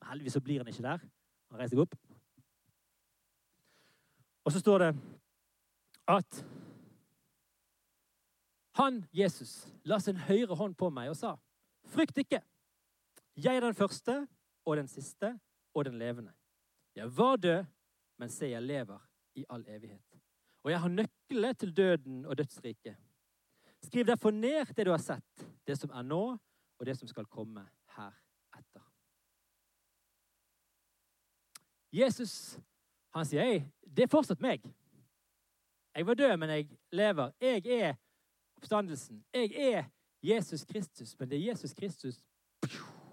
Men 0.00 0.08
heldigvis 0.08 0.38
så 0.38 0.40
blir 0.40 0.62
han 0.62 0.70
ikke 0.70 0.86
der. 0.86 1.04
Han 1.50 1.60
reiser 1.60 1.76
seg 1.76 1.84
opp. 1.84 1.96
Og 4.44 4.52
så 4.52 4.62
står 4.62 4.78
det 4.78 4.90
at 6.10 6.44
han, 8.78 9.02
Jesus, 9.12 9.68
la 9.84 9.98
sin 10.00 10.16
høyre 10.16 10.56
hånd 10.56 10.74
på 10.78 10.88
meg 10.90 11.10
og 11.12 11.16
sa, 11.16 11.36
'Frykt 11.84 12.18
ikke. 12.18 12.40
Jeg 13.36 13.56
er 13.56 13.60
den 13.60 13.74
første 13.74 14.28
og 14.64 14.76
den 14.76 14.88
siste 14.88 15.40
og 15.74 15.84
den 15.84 15.98
levende. 15.98 16.32
Jeg 16.94 17.16
var 17.16 17.36
død, 17.36 17.64
men 18.18 18.28
se, 18.28 18.46
jeg 18.46 18.62
lever 18.62 18.98
i 19.34 19.44
all 19.50 19.64
evighet. 19.68 20.11
Og 20.62 20.70
jeg 20.70 20.80
har 20.80 20.88
nøklene 20.88 21.54
til 21.54 21.76
døden 21.76 22.26
og 22.26 22.38
dødsriket. 22.38 22.96
Skriv 23.82 24.06
derfor 24.06 24.30
ned 24.30 24.74
det 24.76 24.86
du 24.86 24.90
har 24.90 25.02
sett, 25.02 25.46
det 25.66 25.78
som 25.78 25.90
er 25.90 26.02
nå, 26.02 26.38
og 26.78 26.86
det 26.86 26.94
som 26.98 27.08
skal 27.08 27.26
komme 27.26 27.64
heretter. 27.96 28.84
Jesus, 31.92 32.58
han 33.14 33.26
sier, 33.26 33.42
jeg, 33.42 33.66
det 33.84 34.06
er 34.06 34.12
fortsatt 34.12 34.40
meg. 34.40 34.64
Jeg 35.94 36.06
var 36.06 36.14
død, 36.14 36.36
men 36.36 36.50
jeg 36.50 36.68
lever. 36.92 37.34
Jeg 37.40 37.66
er 37.66 37.94
oppstandelsen. 38.56 39.24
Jeg 39.34 39.52
er 39.52 39.84
Jesus 40.22 40.64
Kristus, 40.64 41.18
men 41.18 41.30
det 41.30 41.38
er 41.38 41.50
Jesus 41.50 41.74
Kristus 41.74 42.22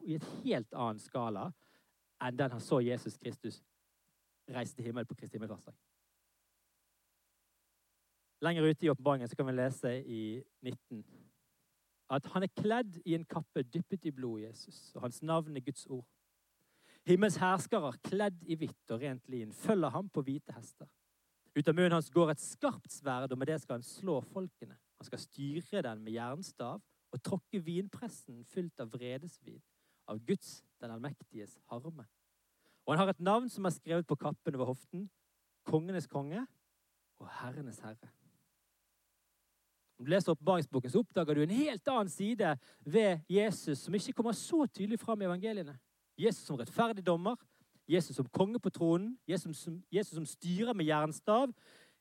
i 0.05 0.15
et 0.15 0.25
helt 0.43 0.73
annen 0.73 1.01
skala 1.01 1.49
enn 2.23 2.37
den 2.37 2.51
han 2.51 2.63
så 2.63 2.79
Jesus 2.83 3.17
Kristus 3.17 3.61
reise 4.49 4.75
til 4.75 4.85
himmelen 4.85 5.07
på 5.07 5.15
Kristi 5.15 5.37
himmelfartsdag. 5.37 5.75
Lenger 8.41 8.69
ute 8.69 8.85
i 8.85 8.89
åpenbaringen 8.89 9.31
kan 9.35 9.47
vi 9.47 9.55
lese 9.57 9.95
i 10.07 10.21
19 10.63 11.03
at 12.09 12.25
han 12.33 12.43
er 12.43 12.53
kledd 12.57 12.95
i 13.05 13.13
en 13.13 13.25
kappe 13.29 13.61
dyppet 13.61 14.07
i 14.09 14.11
blod, 14.11 14.39
Jesus, 14.41 14.89
og 14.95 15.03
hans 15.05 15.21
navn 15.21 15.57
er 15.57 15.61
Guds 15.61 15.85
ord. 15.93 16.07
Himmels 17.05 17.37
herskere, 17.41 17.91
kledd 18.05 18.41
i 18.49 18.57
hvitt 18.57 18.93
og 18.93 19.03
rent 19.03 19.29
lin, 19.29 19.53
følger 19.53 19.93
ham 19.93 20.09
på 20.09 20.23
hvite 20.25 20.55
hester. 20.55 20.89
Ut 21.53 21.67
av 21.67 21.75
munnen 21.75 21.95
hans 21.97 22.09
går 22.13 22.33
et 22.33 22.41
skarpt 22.41 22.91
sverd, 22.93 23.31
og 23.31 23.37
med 23.37 23.49
det 23.49 23.59
skal 23.61 23.79
han 23.79 23.85
slå 23.85 24.19
folkene. 24.25 24.77
Han 24.99 25.07
skal 25.07 25.21
styre 25.21 25.83
den 25.85 26.03
med 26.05 26.15
jernstav 26.17 26.81
og 27.09 27.23
tråkke 27.25 27.61
vinpressen 27.65 28.43
fylt 28.45 28.81
av 28.81 28.91
vredesvin 28.93 29.61
av 30.09 30.21
Guds, 30.25 30.63
den 30.81 30.93
allmektiges, 30.93 31.57
harme. 31.69 32.05
Og 32.85 32.93
han 32.93 33.03
har 33.03 33.13
et 33.13 33.21
navn 33.21 33.49
som 33.49 33.65
er 33.65 33.73
skrevet 33.75 34.07
på 34.09 34.17
kappen 34.17 34.57
over 34.57 34.71
hoften. 34.71 35.09
Kongenes 35.69 36.09
konge 36.09 36.41
og 37.19 37.29
herrenes 37.41 37.81
herre. 37.85 38.09
Om 39.99 40.05
du 40.05 40.11
leser 40.13 40.31
åpenbaringsboken, 40.31 40.91
så 40.91 40.99
oppdager 41.03 41.35
du 41.35 41.43
en 41.43 41.51
helt 41.51 41.87
annen 41.91 42.09
side 42.09 42.53
ved 42.85 43.19
Jesus 43.29 43.81
som 43.83 43.95
ikke 43.95 44.13
kommer 44.13 44.31
så 44.31 44.65
tydelig 44.65 44.99
fram 44.99 45.21
i 45.21 45.27
evangeliene. 45.27 45.75
Jesus 46.17 46.45
som 46.47 46.55
rettferdig 46.59 47.05
dommer, 47.05 47.35
Jesus 47.89 48.15
som 48.15 48.29
konge 48.29 48.59
på 48.59 48.69
tronen, 48.69 49.17
Jesus 49.27 49.57
som, 49.57 49.83
Jesus 49.91 50.15
som 50.15 50.25
styrer 50.25 50.73
med 50.73 50.85
jernstav. 50.85 51.51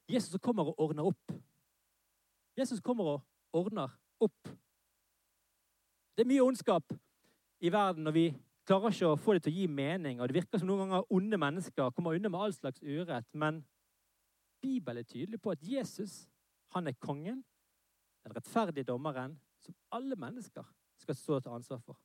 Jesus 0.09 0.31
som 0.31 0.41
kommer 0.41 0.71
og 0.71 0.81
ordner 0.81 1.03
opp. 1.03 1.33
Jesus 2.59 2.81
kommer 2.81 3.05
og 3.05 3.21
ordner 3.53 3.91
opp. 4.21 4.49
Det 6.17 6.25
er 6.25 6.31
mye 6.31 6.43
ondskap 6.43 6.95
i 7.61 7.73
verden, 7.73 8.07
og 8.07 8.15
vi 8.15 8.31
klarer 8.67 8.93
ikke 8.93 9.11
å 9.13 9.19
få 9.19 9.35
det 9.37 9.45
til 9.45 9.53
å 9.53 9.59
gi 9.59 9.67
mening. 9.67 10.21
og 10.21 10.29
Det 10.29 10.39
virker 10.41 10.61
som 10.61 10.69
noen 10.69 10.87
ganger 10.87 11.13
onde 11.15 11.39
mennesker 11.39 11.91
kommer 11.91 12.17
unna 12.17 12.29
med 12.29 12.41
all 12.41 12.55
slags 12.55 12.83
urett. 12.83 13.29
Men 13.35 13.63
Bibelen 14.63 15.03
er 15.03 15.09
tydelig 15.09 15.41
på 15.41 15.51
at 15.55 15.63
Jesus 15.63 16.29
han 16.75 16.87
er 16.87 16.99
kongen, 17.01 17.45
den 18.29 18.37
rettferdige 18.37 18.87
dommeren, 18.89 19.37
som 19.61 19.75
alle 19.93 20.17
mennesker 20.17 20.65
skal 20.99 21.17
stå 21.17 21.41
til 21.41 21.55
ansvar 21.55 21.81
for. 21.83 21.99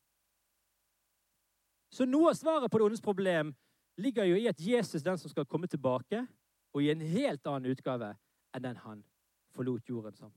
Så 1.94 2.06
noe 2.10 2.32
av 2.32 2.38
svaret 2.38 2.72
på 2.72 2.80
det 2.80 2.86
ondes 2.88 3.04
problem 3.06 3.54
ligger 4.02 4.26
jo 4.26 4.38
i 4.40 4.48
at 4.50 4.62
Jesus 4.62 5.04
den 5.06 5.18
som 5.22 5.30
skal 5.30 5.46
komme 5.46 5.68
tilbake, 5.68 6.26
og 6.74 6.82
i 6.82 6.90
en 6.90 7.02
helt 7.02 7.46
annen 7.48 7.70
utgave 7.70 8.16
enn 8.54 8.64
den 8.64 8.80
han 8.82 9.04
forlot 9.54 9.90
jorden 9.90 10.16
som. 10.18 10.32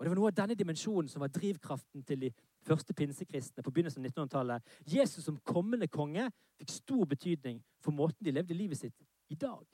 Og 0.00 0.04
Det 0.04 0.10
var 0.10 0.16
noe 0.16 0.28
av 0.32 0.36
denne 0.36 0.56
dimensjonen 0.56 1.08
som 1.12 1.20
var 1.20 1.32
drivkraften 1.32 2.04
til 2.08 2.20
de 2.20 2.30
første 2.64 2.94
pinsekristne 2.96 3.62
på 3.62 3.70
begynnelsen 3.70 4.04
av 4.04 4.08
1900-tallet. 4.08 4.62
Jesus 4.88 5.24
som 5.24 5.36
kommende 5.44 5.88
konge 5.88 6.24
fikk 6.56 6.72
stor 6.72 7.04
betydning 7.08 7.58
for 7.84 7.92
måten 7.92 8.24
de 8.24 8.32
levde 8.32 8.56
livet 8.56 8.80
sitt 8.80 8.96
i 9.28 9.36
dag. 9.36 9.64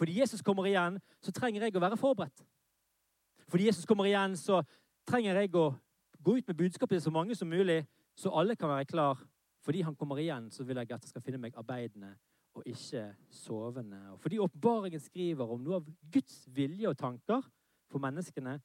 Fordi 0.00 0.16
Jesus 0.20 0.40
kommer 0.42 0.66
igjen, 0.66 0.96
så 1.20 1.32
trenger 1.32 1.66
jeg 1.66 1.76
å 1.76 1.84
være 1.84 2.00
forberedt. 2.00 2.40
Fordi 3.48 3.66
Jesus 3.66 3.86
kommer 3.86 4.08
igjen, 4.08 4.36
så 4.36 4.62
trenger 5.08 5.40
jeg 5.40 5.54
å 5.58 5.70
gå 6.22 6.36
ut 6.38 6.48
med 6.48 6.58
budskapet 6.58 6.96
til 6.96 7.04
så 7.06 7.14
mange 7.14 7.34
som 7.34 7.50
mulig, 7.50 7.82
så 8.14 8.32
alle 8.38 8.56
kan 8.56 8.70
være 8.70 8.88
klar. 8.90 9.22
Fordi 9.62 9.82
han 9.86 9.96
kommer 9.96 10.18
igjen, 10.18 10.50
så 10.50 10.64
vil 10.66 10.80
jeg 10.80 10.90
at 10.90 11.04
jeg 11.04 11.12
skal 11.12 11.22
finne 11.22 11.38
meg 11.42 11.56
arbeidende 11.58 12.16
og 12.58 12.66
ikke 12.68 13.04
sovende. 13.30 14.00
Og 14.12 14.20
fordi 14.20 14.38
åpenbaringen 14.42 15.00
skriver 15.00 15.52
om 15.54 15.62
noe 15.62 15.80
av 15.80 15.90
Guds 16.12 16.42
vilje 16.52 16.90
og 16.90 16.98
tanker 16.98 17.44
for 17.90 18.02
menneskene, 18.02 18.58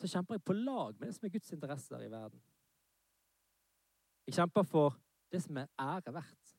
så 0.00 0.08
kjemper 0.08 0.36
jeg 0.36 0.44
på 0.44 0.56
lag 0.56 0.94
med 0.98 1.08
det 1.08 1.16
som 1.16 1.26
er 1.26 1.34
Guds 1.34 1.52
interesser 1.52 2.04
i 2.04 2.10
verden. 2.12 2.40
Jeg 4.26 4.38
kjemper 4.38 4.66
for 4.66 4.96
det 5.32 5.42
som 5.42 5.58
er 5.60 5.70
ære 5.80 6.14
verdt. 6.14 6.52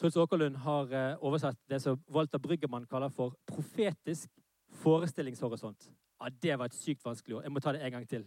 Truls 0.00 0.16
Åkerlund 0.18 0.56
har 0.64 0.94
eh, 0.98 1.18
oversatt 1.22 1.58
det 1.70 1.78
som 1.82 2.00
Walter 2.10 2.40
Bryggermann 2.42 2.88
kaller 2.90 3.12
for 3.12 3.36
profetisk 3.46 4.30
forestillingshorisont. 4.72 5.90
Ja, 6.20 6.28
Det 6.42 6.58
var 6.58 6.64
et 6.64 6.74
sykt 6.74 7.04
vanskelig 7.04 7.36
ord. 7.36 7.42
Jeg 7.42 7.52
må 7.52 7.60
ta 7.60 7.72
det 7.72 7.82
en 7.82 7.92
gang 7.92 8.08
til. 8.08 8.26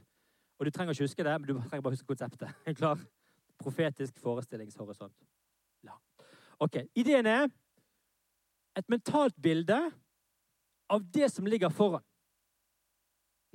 Og 0.59 0.65
Du 0.65 0.71
trenger 0.71 0.93
ikke 0.93 1.03
huske 1.03 1.23
det, 1.23 1.41
men 1.41 1.47
du 1.47 1.53
trenger 1.53 1.81
bare 1.81 1.93
huske 1.93 2.07
konseptet. 2.07 2.49
Er 2.65 2.73
klar? 2.73 2.99
Profetisk 3.59 4.19
forestillingshorisont. 4.19 5.13
Ja. 5.83 5.95
Ok, 6.59 6.75
Ideen 6.95 7.25
er 7.25 7.47
et 8.77 8.89
mentalt 8.89 9.35
bilde 9.41 9.91
av 10.89 11.01
det 11.13 11.31
som 11.31 11.45
ligger 11.45 11.69
foran. 11.69 12.03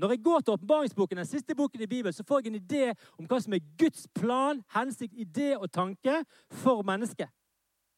Når 0.00 0.10
jeg 0.10 0.22
går 0.24 0.40
til 0.40 0.52
åpenbaringsboken, 0.52 1.16
den 1.16 1.26
siste 1.26 1.54
boken 1.54 1.80
i 1.80 1.86
Bibelen, 1.86 2.12
så 2.12 2.24
får 2.24 2.40
jeg 2.40 2.46
en 2.46 2.62
idé 2.62 2.94
om 3.18 3.26
hva 3.28 3.40
som 3.40 3.52
er 3.52 3.66
Guds 3.78 4.06
plan, 4.14 4.62
hensikt, 4.72 5.12
idé 5.12 5.56
og 5.58 5.72
tanke 5.72 6.22
for 6.50 6.82
mennesket. 6.82 7.28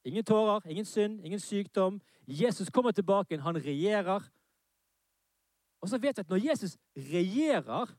Ingen 0.04 0.24
tårer, 0.24 0.66
ingen 0.66 0.84
synd, 0.84 1.20
ingen 1.24 1.40
sykdom. 1.40 2.00
Jesus 2.26 2.70
kommer 2.70 2.90
tilbake, 2.90 3.38
han 3.38 3.56
regjerer. 3.56 4.20
Og 5.82 5.90
så 5.90 5.98
vet 5.98 6.16
vi 6.16 6.22
at 6.22 6.30
når 6.30 6.44
Jesus 6.46 6.76
regjerer, 6.96 7.90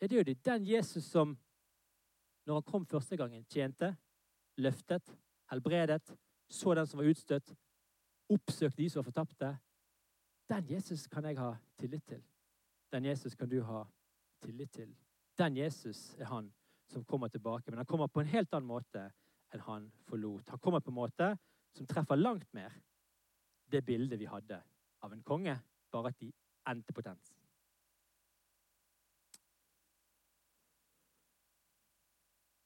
er 0.00 0.10
det 0.10 0.16
jo 0.16 0.34
den 0.44 0.66
Jesus 0.66 1.04
som 1.06 1.36
når 2.44 2.54
han 2.54 2.66
kom 2.68 2.86
første 2.86 3.16
gangen, 3.16 3.44
tjente, 3.48 3.94
løftet, 4.56 5.14
helbredet, 5.50 6.16
så 6.48 6.74
den 6.74 6.86
som 6.86 7.00
var 7.00 7.08
utstøtt, 7.08 7.54
oppsøkte 8.28 8.82
de 8.82 8.90
som 8.90 9.00
var 9.00 9.08
fortapte. 9.08 9.52
Den 10.48 10.70
Jesus 10.70 11.06
kan 11.06 11.24
jeg 11.24 11.38
ha 11.38 11.54
tillit 11.78 12.04
til. 12.06 12.22
Den 12.92 13.04
Jesus 13.04 13.34
kan 13.34 13.48
du 13.48 13.62
ha 13.62 13.84
tillit 14.44 14.72
til. 14.72 14.92
Den 15.38 15.56
Jesus 15.56 16.14
er 16.18 16.28
han 16.28 16.52
som 16.90 17.04
kommer 17.04 17.28
tilbake, 17.28 17.70
men 17.70 17.78
han 17.78 17.86
kommer 17.86 18.06
på 18.06 18.20
en 18.20 18.28
helt 18.28 18.52
annen 18.52 18.68
måte 18.68 19.06
enn 19.54 19.64
han 19.64 19.88
forlot. 20.08 20.50
Han 20.52 20.60
kommer 20.60 20.80
på 20.84 20.92
en 20.92 21.00
måte 21.00 21.30
som 21.74 21.86
treffer 21.86 22.20
langt 22.20 22.52
mer 22.52 22.74
det 23.72 23.80
bildet 23.86 24.20
vi 24.20 24.28
hadde 24.28 24.60
av 25.02 25.12
en 25.12 25.22
konge, 25.24 25.56
bare 25.94 26.10
at 26.12 26.20
de 26.20 26.32
endte 26.70 26.92
potens. 26.96 27.32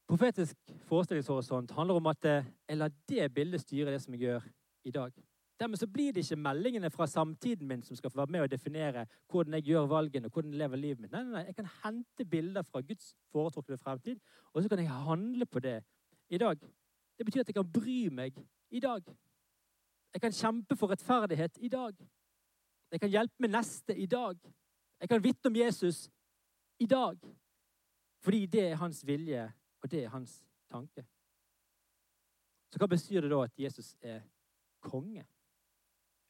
Profetisk 0.09 0.57
forestillingshorisont 0.89 1.71
handler 1.77 1.95
om 2.01 2.07
at 2.09 2.25
eh, 2.25 2.47
jeg 2.69 2.77
lar 2.81 2.93
det 3.09 3.35
bildet 3.35 3.61
styre 3.61 3.93
det 3.93 4.01
som 4.03 4.15
jeg 4.15 4.23
gjør 4.23 4.47
i 4.89 4.91
dag. 4.91 5.13
Dermed 5.61 5.77
så 5.77 5.87
blir 5.87 6.13
det 6.13 6.23
ikke 6.23 6.37
meldingene 6.41 6.91
fra 6.91 7.07
samtiden 7.07 7.69
min 7.69 7.83
som 7.83 7.97
skal 7.97 8.11
få 8.11 8.21
være 8.21 8.33
med 8.33 8.47
å 8.47 8.49
definere 8.49 9.05
hvordan 9.29 9.59
jeg 9.59 9.67
gjør 9.69 9.89
valgene 9.91 10.31
og 10.31 10.33
hvordan 10.33 10.53
jeg 10.55 10.63
lever 10.63 10.81
livet 10.81 11.01
mitt. 11.03 11.13
Nei, 11.13 11.23
nei, 11.23 11.33
nei, 11.33 11.45
Jeg 11.47 11.57
kan 11.57 11.71
hente 11.83 12.25
bilder 12.25 12.63
fra 12.63 12.81
Guds 12.81 13.15
foretrukne 13.33 13.79
fremtid, 13.79 14.21
og 14.55 14.63
så 14.63 14.69
kan 14.69 14.79
jeg 14.79 14.89
handle 14.89 15.47
på 15.47 15.61
det 15.61 15.83
i 16.31 16.39
dag. 16.39 16.61
Det 17.19 17.27
betyr 17.27 17.41
at 17.41 17.49
jeg 17.49 17.59
kan 17.59 17.73
bry 17.73 18.09
meg 18.09 18.39
i 18.71 18.81
dag. 18.81 19.03
Jeg 20.15 20.21
kan 20.21 20.33
kjempe 20.33 20.77
for 20.77 20.91
rettferdighet 20.91 21.59
i 21.61 21.69
dag. 21.69 21.93
Jeg 22.91 23.01
kan 23.01 23.11
hjelpe 23.11 23.43
min 23.45 23.53
neste 23.53 23.97
i 23.97 24.07
dag. 24.07 24.39
Jeg 25.01 25.09
kan 25.09 25.25
vitne 25.25 25.51
om 25.51 25.57
Jesus 25.57 26.11
i 26.79 26.87
dag. 26.87 27.19
Fordi 28.21 28.47
det 28.47 28.65
er 28.71 28.81
hans 28.81 29.07
vilje 29.07 29.53
og 29.83 29.91
det 29.91 30.05
er 30.05 30.09
hans 30.09 30.45
tanke. 30.71 31.05
Så 32.69 32.81
hva 32.81 32.89
betyr 32.91 33.25
det 33.25 33.31
da 33.33 33.43
at 33.45 33.61
Jesus 33.61 33.95
er 34.01 34.21
konge? 34.85 35.25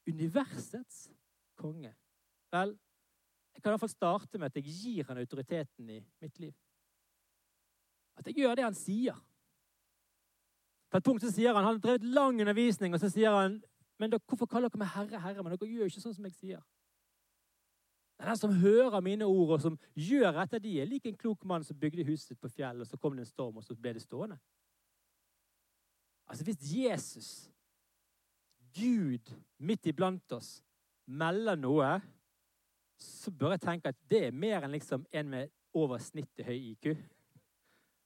Universets 0.07 1.09
konge. 1.59 1.95
Vel, 2.51 2.77
jeg 3.53 3.63
kan 3.63 3.69
i 3.69 3.73
hvert 3.73 3.83
fall 3.83 3.89
starte 3.89 4.39
med 4.39 4.49
at 4.49 4.55
jeg 4.55 4.63
gir 4.63 5.07
han 5.09 5.17
autoriteten 5.17 5.89
i 5.89 5.99
mitt 6.21 6.39
liv. 6.39 6.53
At 8.17 8.27
jeg 8.27 8.35
gjør 8.35 8.55
det 8.55 8.63
han 8.63 8.77
sier. 8.77 9.17
På 10.89 10.97
et 10.97 11.05
punkt 11.05 11.21
så 11.21 11.31
sier 11.31 11.53
Han 11.53 11.63
han 11.63 11.75
har 11.75 11.81
drevet 11.83 12.03
lang 12.03 12.39
undervisning, 12.41 12.93
og 12.93 12.99
så 12.99 13.09
sier 13.11 13.35
han 13.35 13.59
men 13.99 14.11
dere, 14.11 14.23
hvorfor 14.27 14.47
kaller 14.47 14.71
dere 14.71 14.79
meg 14.79 14.91
herre, 14.93 15.19
herre? 15.19 15.43
Men 15.43 15.55
dere 15.55 15.69
gjør 15.69 15.91
ikke 15.91 16.03
sånn 16.03 16.15
som 16.15 16.27
jeg 16.29 16.37
sier. 16.37 16.61
Er 18.19 18.31
den 18.31 18.39
som 18.39 18.55
hører 18.61 18.99
mine 19.03 19.27
ord, 19.27 19.55
og 19.55 19.61
som 19.63 19.77
gjør 19.95 20.41
etter 20.43 20.59
de, 20.63 20.73
er 20.81 20.87
lik 20.87 21.05
en 21.07 21.17
klok 21.19 21.45
mann 21.47 21.63
som 21.63 21.77
bygde 21.79 22.07
huset 22.07 22.33
sitt 22.33 22.41
på 22.41 22.51
fjell, 22.51 22.81
og 22.81 22.87
så 22.87 22.99
kom 22.99 23.15
det 23.15 23.23
en 23.23 23.31
storm, 23.31 23.59
og 23.59 23.63
så 23.63 23.75
ble 23.75 23.93
det 23.95 24.03
stående. 24.03 24.39
Altså, 26.29 26.43
hvis 26.43 26.73
Jesus, 26.75 27.29
Gud 28.75 29.31
midt 29.57 29.87
iblant 29.87 30.35
oss, 30.35 30.59
melder 31.07 31.55
noe, 31.57 31.93
så 32.99 33.31
bør 33.31 33.55
jeg 33.55 33.63
tenke 33.63 33.93
at 33.93 34.03
det 34.11 34.25
er 34.27 34.35
mer 34.35 34.67
enn 34.67 34.75
liksom 34.75 35.07
en 35.15 35.31
med 35.31 35.55
over 35.73 36.01
snittet 36.03 36.45
høy 36.45 36.57
IQ. 36.73 36.91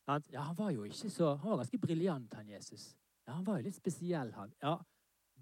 Ja, 0.07 0.45
han 0.49 0.57
var 0.57 0.69
jo 0.75 0.83
ikke 0.83 1.09
så 1.09 1.29
Han 1.39 1.53
var 1.53 1.61
ganske 1.61 1.77
briljant, 1.79 2.33
han 2.33 2.49
Jesus. 2.49 2.89
Ja, 3.27 3.33
Han 3.33 3.45
var 3.45 3.57
jo 3.57 3.63
litt 3.63 3.75
spesiell, 3.75 4.33
han. 4.35 4.51
Ja, 4.61 4.77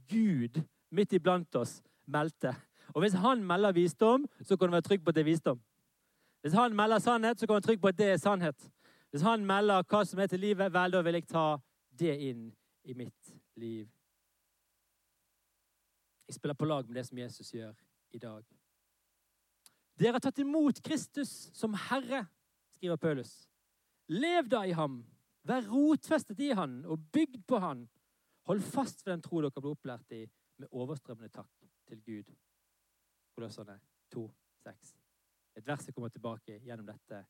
Gud 0.09 0.61
midt 0.91 1.13
iblant 1.13 1.55
oss 1.55 1.79
meldte 2.05 2.55
og 2.93 3.01
hvis 3.01 3.13
han 3.13 3.43
melder 3.43 3.71
visdom, 3.71 4.27
så 4.43 4.57
kan 4.57 4.67
du 4.67 4.71
være 4.71 4.81
trygg 4.81 5.03
på 5.03 5.09
at 5.09 5.15
det 5.15 5.21
er 5.21 5.31
visdom. 5.31 5.61
Hvis 6.41 6.53
han 6.53 6.75
melder 6.75 6.99
sannhet, 6.99 7.39
så 7.39 7.47
kan 7.47 7.53
du 7.53 7.53
være 7.53 7.67
trygg 7.67 7.81
på 7.81 7.87
at 7.87 7.97
det 7.97 8.07
er 8.11 8.17
sannhet. 8.17 8.71
Hvis 9.09 9.21
han 9.21 9.45
melder 9.45 9.83
hva 9.83 10.03
som 10.05 10.19
er 10.19 10.27
til 10.27 10.39
livet, 10.39 10.73
vel, 10.73 10.91
da 10.91 11.01
vil 11.01 11.19
jeg 11.19 11.27
ta 11.27 11.45
det 11.99 12.15
inn 12.29 12.49
i 12.83 12.93
mitt 12.97 13.35
liv. 13.55 13.87
Jeg 16.27 16.35
spiller 16.35 16.55
på 16.55 16.65
lag 16.65 16.87
med 16.87 16.95
det 16.95 17.05
som 17.07 17.17
Jesus 17.17 17.53
gjør 17.53 17.73
i 18.11 18.17
dag. 18.17 18.43
Dere 19.99 20.15
har 20.15 20.23
tatt 20.23 20.39
imot 20.39 20.81
Kristus 20.83 21.51
som 21.53 21.75
Herre, 21.89 22.25
skriver 22.75 22.95
Paulus. 22.95 23.33
Lev 24.07 24.47
da 24.49 24.63
i 24.65 24.71
ham. 24.71 25.03
Vær 25.43 25.67
rotfestet 25.67 26.39
i 26.39 26.51
han 26.55 26.81
og 26.85 27.03
bygd 27.13 27.43
på 27.47 27.59
han. 27.59 27.85
Hold 28.49 28.61
fast 28.61 29.05
ved 29.05 29.13
den 29.13 29.21
tro 29.21 29.41
dere 29.41 29.61
ble 29.61 29.73
opplært 29.75 30.15
i, 30.17 30.25
med 30.61 30.71
overstrømmende 30.71 31.29
takk 31.33 31.69
til 31.89 32.01
Gud. 32.05 32.33
Kolossene 33.35 33.77
2, 34.13 34.25
6. 34.63 34.95
Et 35.57 35.67
vers 35.67 35.85
som 35.85 35.93
kommer 35.93 36.09
tilbake 36.09 36.59
gjennom 36.65 36.87
dette 36.87 37.23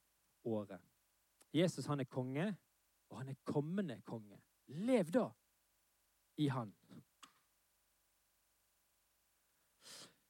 året. 0.43 0.81
Jesus 1.53 1.85
han 1.85 1.99
er 1.99 2.09
konge, 2.09 2.47
og 3.09 3.17
han 3.17 3.29
er 3.29 3.39
kommende 3.43 4.01
konge. 4.07 4.39
Lev 4.67 5.11
da 5.11 5.27
i 6.37 6.47
han. 6.47 6.71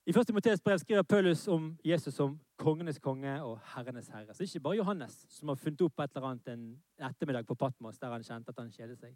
I 0.05 0.11
1. 0.11 0.27
Timoteus 0.27 0.61
brev 0.61 0.79
skriver 0.81 1.03
Paulus 1.03 1.47
om 1.47 1.77
Jesus 1.85 2.13
som 2.13 2.39
kongenes 2.57 2.99
konge 2.99 3.35
og 3.43 3.59
herrenes 3.75 4.09
herre. 4.09 4.33
Så 4.33 4.43
ikke 4.43 4.59
bare 4.59 4.75
Johannes 4.75 5.25
som 5.29 5.51
har 5.51 5.59
funnet 5.61 5.81
opp 5.85 5.99
et 5.99 6.15
eller 6.15 6.27
annet 6.27 6.47
en 6.49 6.63
ettermiddag 6.97 7.45
på 7.45 7.55
Patmos 7.55 7.99
der 8.01 8.09
han 8.09 8.25
kjente 8.25 8.49
at 8.49 8.57
han 8.59 8.71
kjedet 8.73 8.97
seg. 8.99 9.13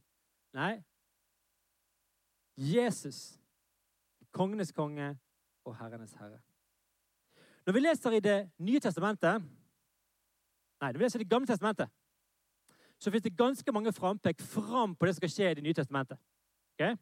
Nei. 0.54 0.84
Jesus, 2.58 3.40
kongenes 4.32 4.72
konge 4.72 5.18
og 5.66 5.76
herrenes 5.76 6.14
herre. 6.14 6.40
Når 7.66 7.74
vi 7.74 7.80
leser 7.80 8.12
i 8.12 8.20
Det 8.20 8.50
nye 8.58 8.80
testamentet 8.80 9.42
Nei, 10.82 10.92
når 10.92 10.98
vi 11.00 11.04
leser 11.04 11.20
i 11.20 11.24
Det 11.24 11.30
gamle 11.30 11.48
testamentet, 11.48 11.90
så 13.00 13.12
finnes 13.12 13.24
det 13.24 13.38
ganske 13.38 13.72
mange 13.72 13.94
frampek 13.94 14.42
fram 14.42 14.96
på 14.96 15.06
det 15.06 15.16
som 15.16 15.20
skal 15.20 15.32
skje 15.32 15.52
i 15.52 15.56
Det 15.56 15.64
nye 15.64 15.74
testamentet. 15.74 16.20
Okay? 16.76 16.96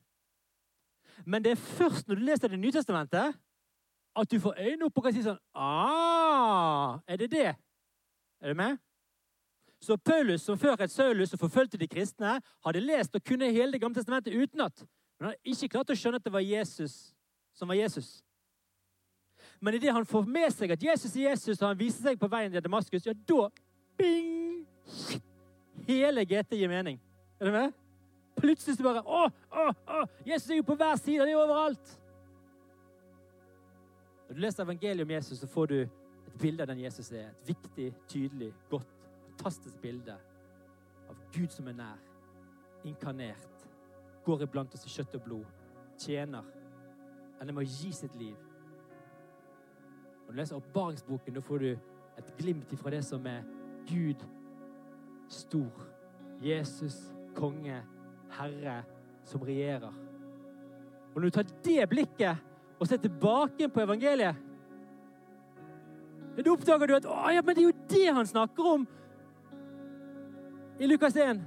Men 1.25 1.43
det 1.43 1.51
er 1.51 1.55
først 1.55 2.07
når 2.07 2.15
du 2.15 2.25
leser 2.25 2.47
Det 2.47 2.59
nye 2.59 2.71
testamentet, 2.71 3.35
at 4.15 4.31
du 4.31 4.39
får 4.39 4.59
øynene 4.59 4.85
opp 4.85 4.97
og 4.97 5.03
kan 5.03 5.13
si 5.13 5.23
sånn 5.25 5.39
ah, 5.57 6.99
Er 7.09 7.17
det 7.17 7.31
det? 7.31 7.53
Er 8.41 8.53
du 8.53 8.57
med? 8.57 8.77
Så 9.81 9.97
Paulus, 9.97 10.41
som 10.41 10.57
før 10.57 10.77
het 10.79 10.91
Saulus 10.91 11.33
og 11.33 11.41
forfulgte 11.41 11.77
de 11.77 11.87
kristne, 11.87 12.37
hadde 12.65 12.79
lest 12.79 13.15
og 13.15 13.23
kunne 13.25 13.51
hele 13.51 13.71
Det 13.71 13.81
gamle 13.81 13.97
testamentet 13.97 14.35
utenat. 14.35 14.85
Men 15.23 15.29
han 15.29 15.37
hadde 15.37 15.51
ikke 15.55 15.71
klart 15.71 15.91
å 15.93 15.95
skjønne 15.95 16.19
at 16.19 16.25
det 16.25 16.31
var 16.35 16.41
Jesus 16.43 16.93
som 17.55 17.69
var 17.71 17.77
Jesus. 17.79 18.07
Men 19.63 19.77
idet 19.77 19.93
han 19.95 20.03
får 20.03 20.25
med 20.27 20.49
seg 20.51 20.73
at 20.75 20.81
Jesus 20.83 21.13
er 21.15 21.29
Jesus, 21.29 21.61
og 21.61 21.69
han 21.69 21.77
viser 21.79 22.09
seg 22.09 22.19
på 22.19 22.27
veien 22.27 22.51
til 22.51 22.63
Damaskus, 22.65 23.05
ja, 23.07 23.13
da 23.15 23.45
bing! 23.95 24.65
Hele 25.87 26.25
GT 26.27 26.59
gir 26.59 26.67
mening. 26.67 26.99
Er 27.39 27.47
du 27.47 27.55
med? 27.55 27.77
Plutselig 28.35 28.75
så 28.75 28.83
bare 28.83 29.05
å, 29.07 29.21
å, 29.31 29.65
å, 29.71 30.01
Jesus 30.27 30.49
er 30.51 30.59
jo 30.59 30.67
på 30.67 30.75
hver 30.81 30.99
side, 30.99 31.23
det 31.23 31.37
er 31.37 31.39
overalt. 31.39 31.95
Når 34.27 34.35
du 34.35 34.43
leser 34.43 34.67
evangeliet 34.67 35.07
om 35.07 35.15
Jesus, 35.15 35.39
så 35.39 35.51
får 35.55 35.71
du 35.71 35.77
et 35.85 36.37
bilde 36.43 36.67
av 36.67 36.73
den 36.73 36.83
Jesus 36.83 37.13
er. 37.15 37.31
Et 37.31 37.53
viktig, 37.53 37.93
tydelig, 38.11 38.51
godt, 38.75 38.91
fantastisk 39.29 39.79
bilde 39.87 40.19
av 41.07 41.25
Gud 41.31 41.47
som 41.55 41.71
er 41.71 41.79
nær, 41.79 42.07
inkarnert, 42.83 43.52
går 44.25 44.45
iblant 44.45 44.73
oss 44.75 44.85
i 44.87 44.93
kjøtt 44.93 45.17
og 45.19 45.25
blod, 45.25 45.45
tjener, 45.99 46.45
eller 47.41 47.53
med 47.53 47.65
å 47.65 47.67
gi 47.67 47.91
sitt 47.95 48.15
liv. 48.19 48.35
Når 50.23 50.31
du 50.31 50.39
leser 50.39 50.59
oppbaringsboken, 50.59 51.35
da 51.35 51.43
får 51.43 51.65
du 51.65 51.71
et 52.17 52.31
glimt 52.37 52.71
ifra 52.73 52.93
det 52.93 53.03
som 53.05 53.25
er 53.27 53.43
Gud 53.89 54.23
stor. 55.31 55.83
Jesus, 56.43 56.95
konge, 57.35 57.81
herre, 58.37 58.79
som 59.27 59.43
regjerer. 59.43 59.93
Og 61.13 61.21
når 61.21 61.29
du 61.29 61.35
tar 61.35 61.53
det 61.65 61.89
blikket 61.89 62.79
og 62.79 62.87
ser 62.87 63.01
tilbake 63.03 63.69
på 63.69 63.83
evangeliet, 63.83 64.35
da 66.33 66.49
oppdager 66.49 66.89
du 66.89 66.95
at 66.97 67.05
å, 67.05 67.15
ja, 67.29 67.43
men 67.45 67.55
det 67.55 67.61
er 67.61 67.67
jo 67.67 67.87
det 67.91 68.13
han 68.17 68.27
snakker 68.27 68.69
om 68.71 68.85
i 70.81 70.87
Lukas 70.89 71.15
1. 71.15 71.43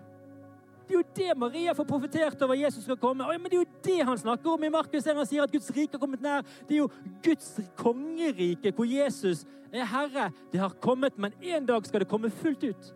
Det 0.87 0.95
er 0.95 0.99
jo 0.99 1.07
det 1.17 1.39
Maria 1.39 1.73
får 1.75 1.85
profetert 1.85 2.43
over 2.43 2.55
Jesus 2.55 2.85
skal 2.85 2.97
komme. 2.97 3.27
Men 3.27 3.51
Det 3.51 3.59
er 3.59 3.65
jo 3.65 3.79
det 3.85 4.07
han 4.07 4.19
snakker 4.19 4.51
om 4.51 4.65
i 4.65 4.71
Markus 4.71 5.07
1. 5.07 5.17
Han 5.17 5.27
sier 5.27 5.43
at 5.43 5.53
Guds 5.53 5.71
rike 5.75 5.97
har 5.97 6.03
kommet 6.03 6.23
nær. 6.23 6.47
Det 6.69 6.77
er 6.77 6.85
jo 6.85 6.91
Guds 7.25 7.61
kongerike 7.77 8.71
hvor 8.71 8.87
Jesus 8.87 9.45
er 9.73 9.85
herre. 9.85 10.31
Det 10.53 10.61
har 10.61 10.77
kommet, 10.81 11.19
men 11.19 11.35
en 11.43 11.67
dag 11.67 11.87
skal 11.87 12.01
det 12.01 12.09
komme 12.09 12.31
fullt 12.31 12.65
ut. 12.65 12.95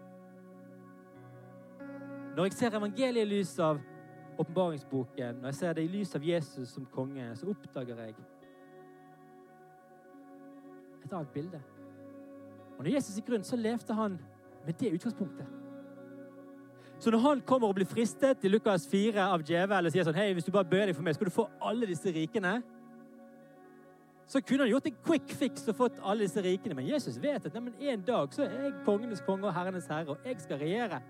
Når 2.36 2.46
jeg 2.46 2.52
ser 2.52 2.76
evangeliet 2.78 3.26
i 3.26 3.30
lys 3.34 3.58
av 3.58 3.80
åpenbaringsboken, 4.38 5.40
når 5.42 5.50
jeg 5.50 5.54
ser 5.54 5.72
det 5.72 5.84
i 5.84 5.90
lys 5.90 6.14
av 6.14 6.24
Jesus 6.24 6.68
som 6.70 6.86
konge, 6.94 7.26
så 7.36 7.50
oppdager 7.50 7.98
jeg 8.04 8.14
et 11.04 11.12
annet 11.12 11.34
bilde. 11.34 11.60
Og 12.78 12.84
når 12.84 12.94
Jesus 12.94 13.18
gikk 13.18 13.34
rundt, 13.34 13.46
så 13.46 13.58
levde 13.58 13.94
han 13.94 14.20
med 14.64 14.78
det 14.78 14.94
utgangspunktet. 14.94 15.59
Så 17.00 17.10
når 17.10 17.22
han 17.24 17.40
kommer 17.48 17.70
og 17.70 17.78
blir 17.78 17.88
fristet 17.88 18.44
i 18.44 18.50
Lukas 18.52 18.84
4 18.90 19.24
av 19.32 19.40
djevelen 19.46 19.88
og 19.88 19.94
sier 19.94 20.04
sånn 20.04 20.18
Hei, 20.18 20.34
hvis 20.36 20.44
du 20.44 20.52
bare 20.52 20.68
bøyer 20.68 20.90
deg 20.90 20.98
for 20.98 21.06
meg, 21.06 21.16
skal 21.16 21.30
du 21.30 21.32
få 21.32 21.46
alle 21.64 21.88
disse 21.88 22.12
rikene. 22.12 22.58
Så 24.28 24.42
kunne 24.44 24.66
han 24.66 24.70
gjort 24.70 24.90
en 24.90 24.98
quick 25.06 25.32
fix 25.40 25.64
og 25.72 25.78
fått 25.78 26.02
alle 26.04 26.26
disse 26.26 26.44
rikene. 26.44 26.76
Men 26.76 26.90
Jesus 26.90 27.16
vet 27.22 27.48
at 27.48 27.56
nei, 27.56 27.72
en 27.90 28.04
dag 28.04 28.36
så 28.36 28.44
er 28.44 28.66
jeg 28.66 28.76
kongenes 28.84 29.24
konge 29.26 29.48
og 29.48 29.56
herrenes 29.56 29.88
herre, 29.90 30.12
og 30.12 30.28
jeg 30.28 30.36
skal 30.44 30.60
regjere. 30.60 31.00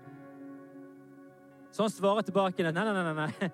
Så 1.75 1.83
han 1.83 1.91
svarer 1.91 2.25
tilbake 2.25 2.63
nei, 2.63 2.71
nei, 2.71 2.95
nei, 2.95 3.13
nei. 3.19 3.51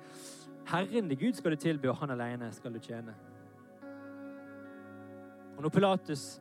Herren 0.70 1.10
din 1.10 1.20
Gud 1.20 1.34
skal 1.34 1.56
du 1.56 1.62
tilby, 1.66 1.90
og 1.90 1.98
han 2.04 2.14
alene 2.14 2.52
skal 2.54 2.74
du 2.74 2.80
tjene. 2.84 3.18
Og 5.58 5.66
når 5.66 5.74
Pilatus 5.74 6.36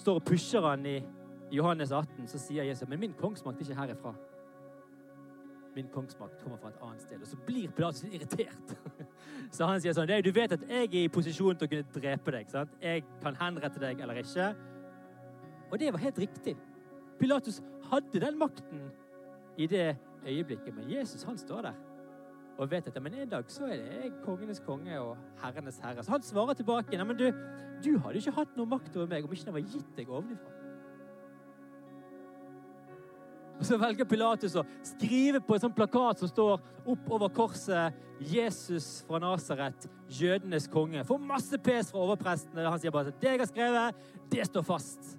står 0.00 0.22
og 0.22 0.24
pusher 0.24 0.64
han 0.64 0.86
i 0.88 1.02
Johannes 1.52 1.92
18, 1.92 2.26
så 2.32 2.40
sier 2.40 2.64
Jesus 2.64 2.88
men 2.88 3.02
min 3.02 3.18
kongsmakt 3.18 3.60
er 3.60 3.68
ikke 3.68 3.82
herifra. 3.82 4.14
Min 5.74 5.88
kongsmakt 5.90 6.42
kommer 6.42 6.58
fra 6.62 6.70
et 6.70 6.82
annet 6.86 7.02
sted. 7.02 7.20
Og 7.20 7.26
så 7.26 7.36
blir 7.46 7.70
Pilatus 7.74 8.04
irritert. 8.06 8.74
Så 9.54 9.66
han 9.66 9.80
sier 9.82 9.94
sånn 9.96 10.10
Du 10.22 10.30
vet 10.34 10.52
at 10.54 10.62
jeg 10.68 10.86
er 10.86 11.00
i 11.00 11.08
posisjon 11.10 11.58
til 11.58 11.66
å 11.66 11.72
kunne 11.72 11.96
drepe 11.96 12.34
deg. 12.36 12.50
sant? 12.50 12.76
Jeg 12.82 13.02
kan 13.22 13.36
henrette 13.40 13.82
deg 13.82 14.00
eller 14.00 14.22
ikke. 14.22 14.52
Og 15.72 15.80
det 15.80 15.90
var 15.92 16.04
helt 16.04 16.20
riktig. 16.22 16.54
Pilatus 17.18 17.62
hadde 17.90 18.22
den 18.22 18.38
makten 18.38 18.86
i 19.58 19.66
det 19.66 19.96
øyeblikket. 20.26 20.74
Men 20.74 20.90
Jesus 20.90 21.22
han 21.22 21.38
står 21.38 21.68
der 21.70 21.82
og 22.58 22.70
vet 22.70 22.86
at 22.86 23.02
men 23.02 23.14
en 23.14 23.28
dag 23.28 23.48
så 23.50 23.66
er 23.66 23.80
det 23.82 23.86
jeg 24.02 24.10
kongenes 24.22 24.60
konge 24.62 24.98
og 25.00 25.16
herrenes 25.42 25.80
herre. 25.82 26.02
Så 26.02 26.10
han 26.14 26.22
svarer 26.22 26.54
tilbake 26.54 26.96
nei, 26.96 27.06
men 27.06 27.18
du, 27.18 27.26
du 27.82 27.96
hadde 27.98 28.20
ikke 28.20 28.36
hatt 28.36 28.52
noe 28.56 28.70
makt 28.70 28.94
over 28.96 29.10
meg 29.10 29.26
om 29.26 29.34
ikke 29.34 29.48
den 29.48 29.56
var 29.56 29.72
gitt 29.72 29.96
deg 29.96 30.12
ovenifra. 30.12 30.63
Og 33.58 33.66
Så 33.66 33.78
velger 33.78 34.04
Pilatus 34.08 34.56
å 34.58 34.64
skrive 34.82 35.40
på 35.40 35.54
en 35.54 35.62
sånn 35.66 35.74
plakat 35.74 36.22
som 36.22 36.30
står 36.30 36.62
oppover 36.90 37.30
korset 37.34 37.94
'Jesus 38.20 39.04
fra 39.06 39.18
Nasaret, 39.18 39.86
jødenes 40.08 40.68
konge'. 40.68 41.04
Får 41.06 41.18
masse 41.18 41.58
pes 41.58 41.90
fra 41.90 41.98
overprestene. 41.98 42.70
Han 42.70 42.78
sier 42.78 42.90
bare 42.90 43.08
at 43.08 43.20
'det 43.20 43.30
jeg 43.30 43.38
har 43.38 43.46
skrevet, 43.46 43.94
det 44.30 44.46
står 44.46 44.62
fast'. 44.62 45.16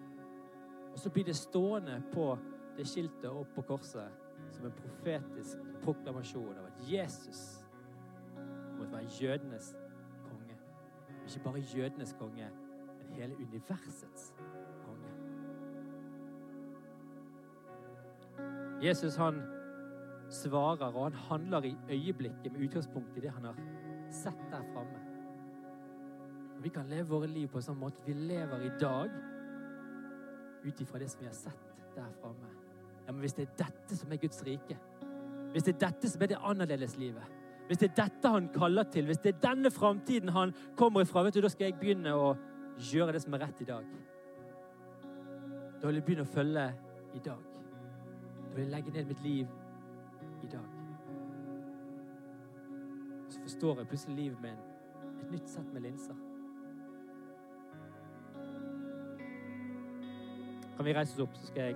Og 0.94 1.00
så 1.00 1.10
blir 1.10 1.26
det 1.26 1.36
stående 1.36 2.04
på 2.14 2.38
det 2.78 2.88
skiltet 2.88 3.30
opp 3.30 3.48
på 3.56 3.62
korset 3.62 4.12
som 4.52 4.66
en 4.66 4.72
profetisk 4.72 5.58
proklamasjon 5.84 6.58
av 6.58 6.66
at 6.66 6.92
Jesus 6.92 7.66
måtte 8.78 8.92
være 8.92 9.12
jødenes 9.22 9.76
konge. 10.24 10.58
Ikke 11.28 11.44
bare 11.44 11.64
jødenes 11.76 12.16
konge, 12.20 12.50
men 13.00 13.20
hele 13.20 13.36
universets 13.36 14.34
konge. 14.38 14.65
Jesus 18.86 19.18
han 19.18 19.42
svarer, 20.30 20.92
og 20.92 21.04
han 21.04 21.14
handler 21.14 21.66
i 21.66 21.76
øyeblikket 21.90 22.54
med 22.54 22.68
utgangspunkt 22.68 23.18
i 23.18 23.24
det 23.26 23.32
han 23.34 23.46
har 23.50 23.60
sett 24.12 24.42
der 24.52 24.64
framme. 24.74 25.02
Vi 26.62 26.70
kan 26.70 26.88
leve 26.90 27.08
våre 27.10 27.28
liv 27.28 27.48
på 27.48 27.60
en 27.60 27.66
sånn 27.66 27.80
måte 27.80 28.02
vi 28.06 28.14
lever 28.14 28.66
i 28.66 28.72
dag 28.82 29.12
ut 30.66 30.82
ifra 30.82 31.00
det 31.00 31.10
som 31.12 31.22
vi 31.22 31.30
har 31.30 31.38
sett 31.38 31.74
der 31.96 32.12
framme. 32.22 32.50
Ja, 33.06 33.12
men 33.12 33.22
hvis 33.22 33.36
det 33.38 33.46
er 33.46 33.58
dette 33.66 33.98
som 33.98 34.12
er 34.12 34.22
Guds 34.22 34.42
rike, 34.46 34.78
hvis 35.54 35.64
det 35.64 35.76
er 35.76 35.82
dette 35.86 36.10
som 36.10 36.24
er 36.26 36.34
det 36.34 36.42
annerledeslivet, 36.42 37.34
hvis 37.68 37.82
det 37.82 37.90
er 37.92 37.98
dette 38.04 38.30
han 38.30 38.50
kaller 38.54 38.90
til, 38.94 39.06
hvis 39.06 39.22
det 39.22 39.36
er 39.36 39.42
denne 39.46 39.72
framtiden 39.74 40.30
han 40.34 40.54
kommer 40.78 41.06
ifra, 41.06 41.24
vet 41.26 41.38
du, 41.38 41.42
da 41.46 41.50
skal 41.54 41.70
jeg 41.70 41.80
begynne 41.82 42.14
å 42.14 42.34
gjøre 42.92 43.16
det 43.16 43.24
som 43.24 43.34
er 43.34 43.46
rett 43.46 43.62
i 43.62 43.70
dag. 43.70 43.92
Da 45.82 45.88
vil 45.88 46.00
jeg 46.00 46.06
begynne 46.06 46.26
å 46.26 46.34
følge 46.34 46.70
i 47.16 47.22
dag. 47.26 47.55
Da 48.56 48.62
vil 48.62 48.70
jeg 48.70 48.76
legge 48.76 48.92
ned 48.92 49.06
mitt 49.06 49.24
liv 49.24 49.48
i 50.44 50.48
dag. 50.48 50.60
Så 53.30 53.42
forstår 53.42 53.78
jeg 53.78 53.88
plutselig 53.88 54.16
livet 54.16 54.42
med 54.42 54.52
et 55.24 55.32
nytt 55.32 55.50
sett 55.50 55.74
med 55.74 55.82
linser. 55.82 56.14
Kan 60.78 60.86
vi 60.86 60.94
reise 60.94 61.14
oss 61.14 61.20
opp, 61.20 61.36
så 61.36 61.48
skal 61.48 61.62
jeg 61.64 61.76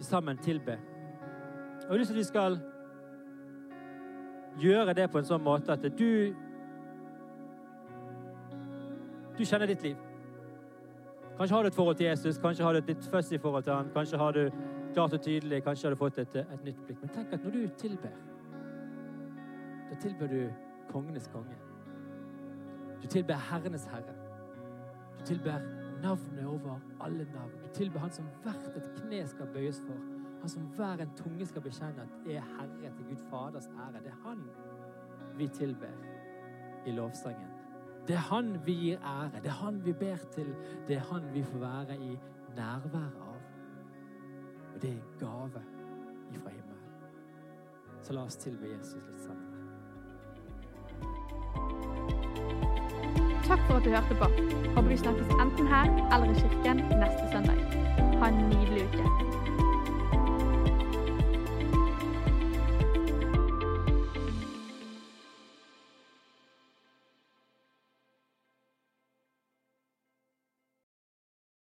sammen 0.00 0.38
tilbe. 0.38 0.72
Og 0.72 1.82
jeg 1.82 1.88
har 1.88 1.98
lyst 1.98 2.08
til 2.08 2.14
at 2.14 2.18
vi 2.18 2.24
skal 2.24 2.58
gjøre 4.60 4.94
det 4.94 5.10
på 5.10 5.18
en 5.18 5.28
sånn 5.30 5.42
måte 5.42 5.72
at 5.72 5.86
du 5.98 6.34
Du 9.38 9.44
kjenner 9.44 9.66
ditt 9.70 9.82
liv. 9.82 9.96
Kanskje 11.36 11.54
har 11.54 11.62
du 11.62 11.68
et 11.68 11.74
forhold 11.74 11.96
til 11.96 12.06
Jesus, 12.06 12.38
kanskje 12.38 12.64
har 12.64 12.72
du 12.72 12.78
et 12.78 12.88
litt 12.90 13.04
fussy 13.10 13.38
forhold 13.38 13.62
til 13.62 13.72
han, 13.72 13.90
kanskje 13.94 14.18
har 14.18 14.32
du 14.32 14.50
klart 14.98 15.14
og 15.14 15.22
tydelig, 15.22 15.62
kanskje 15.62 15.86
har 15.86 15.94
du 15.94 16.00
fått 16.00 16.18
et, 16.18 16.36
et 16.42 16.64
nytt 16.66 16.78
blikk. 16.86 17.02
Men 17.04 17.10
tenk 17.14 17.34
at 17.36 17.44
når 17.44 17.54
du 17.54 17.60
tilber, 17.78 18.14
da 19.88 19.98
tilber 20.02 20.30
du 20.32 20.40
kongenes 20.90 21.28
konge. 21.32 21.58
Du 23.02 23.06
tilber 23.06 23.38
herrenes 23.50 23.84
herre. 23.92 24.16
Du 25.20 25.22
tilber 25.28 25.62
navnet 26.02 26.46
over 26.46 26.80
alle 27.00 27.26
navn. 27.34 27.54
Du 27.62 27.68
tilber 27.74 28.02
han 28.02 28.14
som 28.14 28.26
hvert 28.42 28.74
et 28.74 28.88
kne 28.96 29.22
skal 29.30 29.52
bøyes 29.54 29.78
for. 29.86 30.02
Han 30.40 30.50
som 30.50 30.66
hver 30.74 31.04
en 31.04 31.14
tunge 31.18 31.46
skal 31.46 31.62
bekjenne 31.62 32.02
at 32.02 32.28
er 32.30 32.42
Herre 32.56 32.92
til 32.96 33.06
Gud 33.10 33.22
Faders 33.30 33.70
ære. 33.74 34.02
Det 34.02 34.12
er 34.12 34.20
han 34.26 34.44
vi 35.38 35.48
tilber 35.48 35.94
i 36.86 36.94
lovsangen. 36.94 37.54
Det 38.08 38.16
er 38.18 38.26
han 38.32 38.56
vi 38.66 38.74
gir 38.82 38.98
ære. 39.02 39.42
Det 39.42 39.50
er 39.50 39.58
han 39.62 39.80
vi 39.84 39.92
ber 39.92 40.28
til. 40.34 40.54
Det 40.88 40.96
er 40.96 41.06
han 41.12 41.30
vi 41.34 41.42
får 41.42 41.58
være 41.58 41.98
i 42.02 42.18
nærværet 42.56 43.18
av. 43.22 43.27
Og 44.78 44.82
det 44.82 44.90
er 44.90 44.94
en 44.94 45.02
gave 45.18 45.60
ifra 46.34 46.50
himmelen. 46.50 46.82
Så 48.02 48.12
la 48.12 48.20
oss 48.22 48.36
tilbe 48.36 48.68
Jesus 48.70 48.94
litt 49.08 49.24
sammen. 49.24 49.48
Takk 53.48 53.64
for 53.66 53.74
at 53.80 53.84
du 53.84 53.90
hørte 53.90 54.14
på. 54.20 54.28
Håper 54.76 54.88
vi 54.88 55.00
snakkes 55.02 55.34
enten 55.42 55.66
her 55.66 55.90
eller 56.14 56.30
i 56.30 56.38
kirken 56.38 56.84
neste 57.02 57.26
søndag. 57.32 57.58
Ha 58.20 58.30
en 58.30 58.38
nydelig 58.52 58.86
uke. 58.86 59.67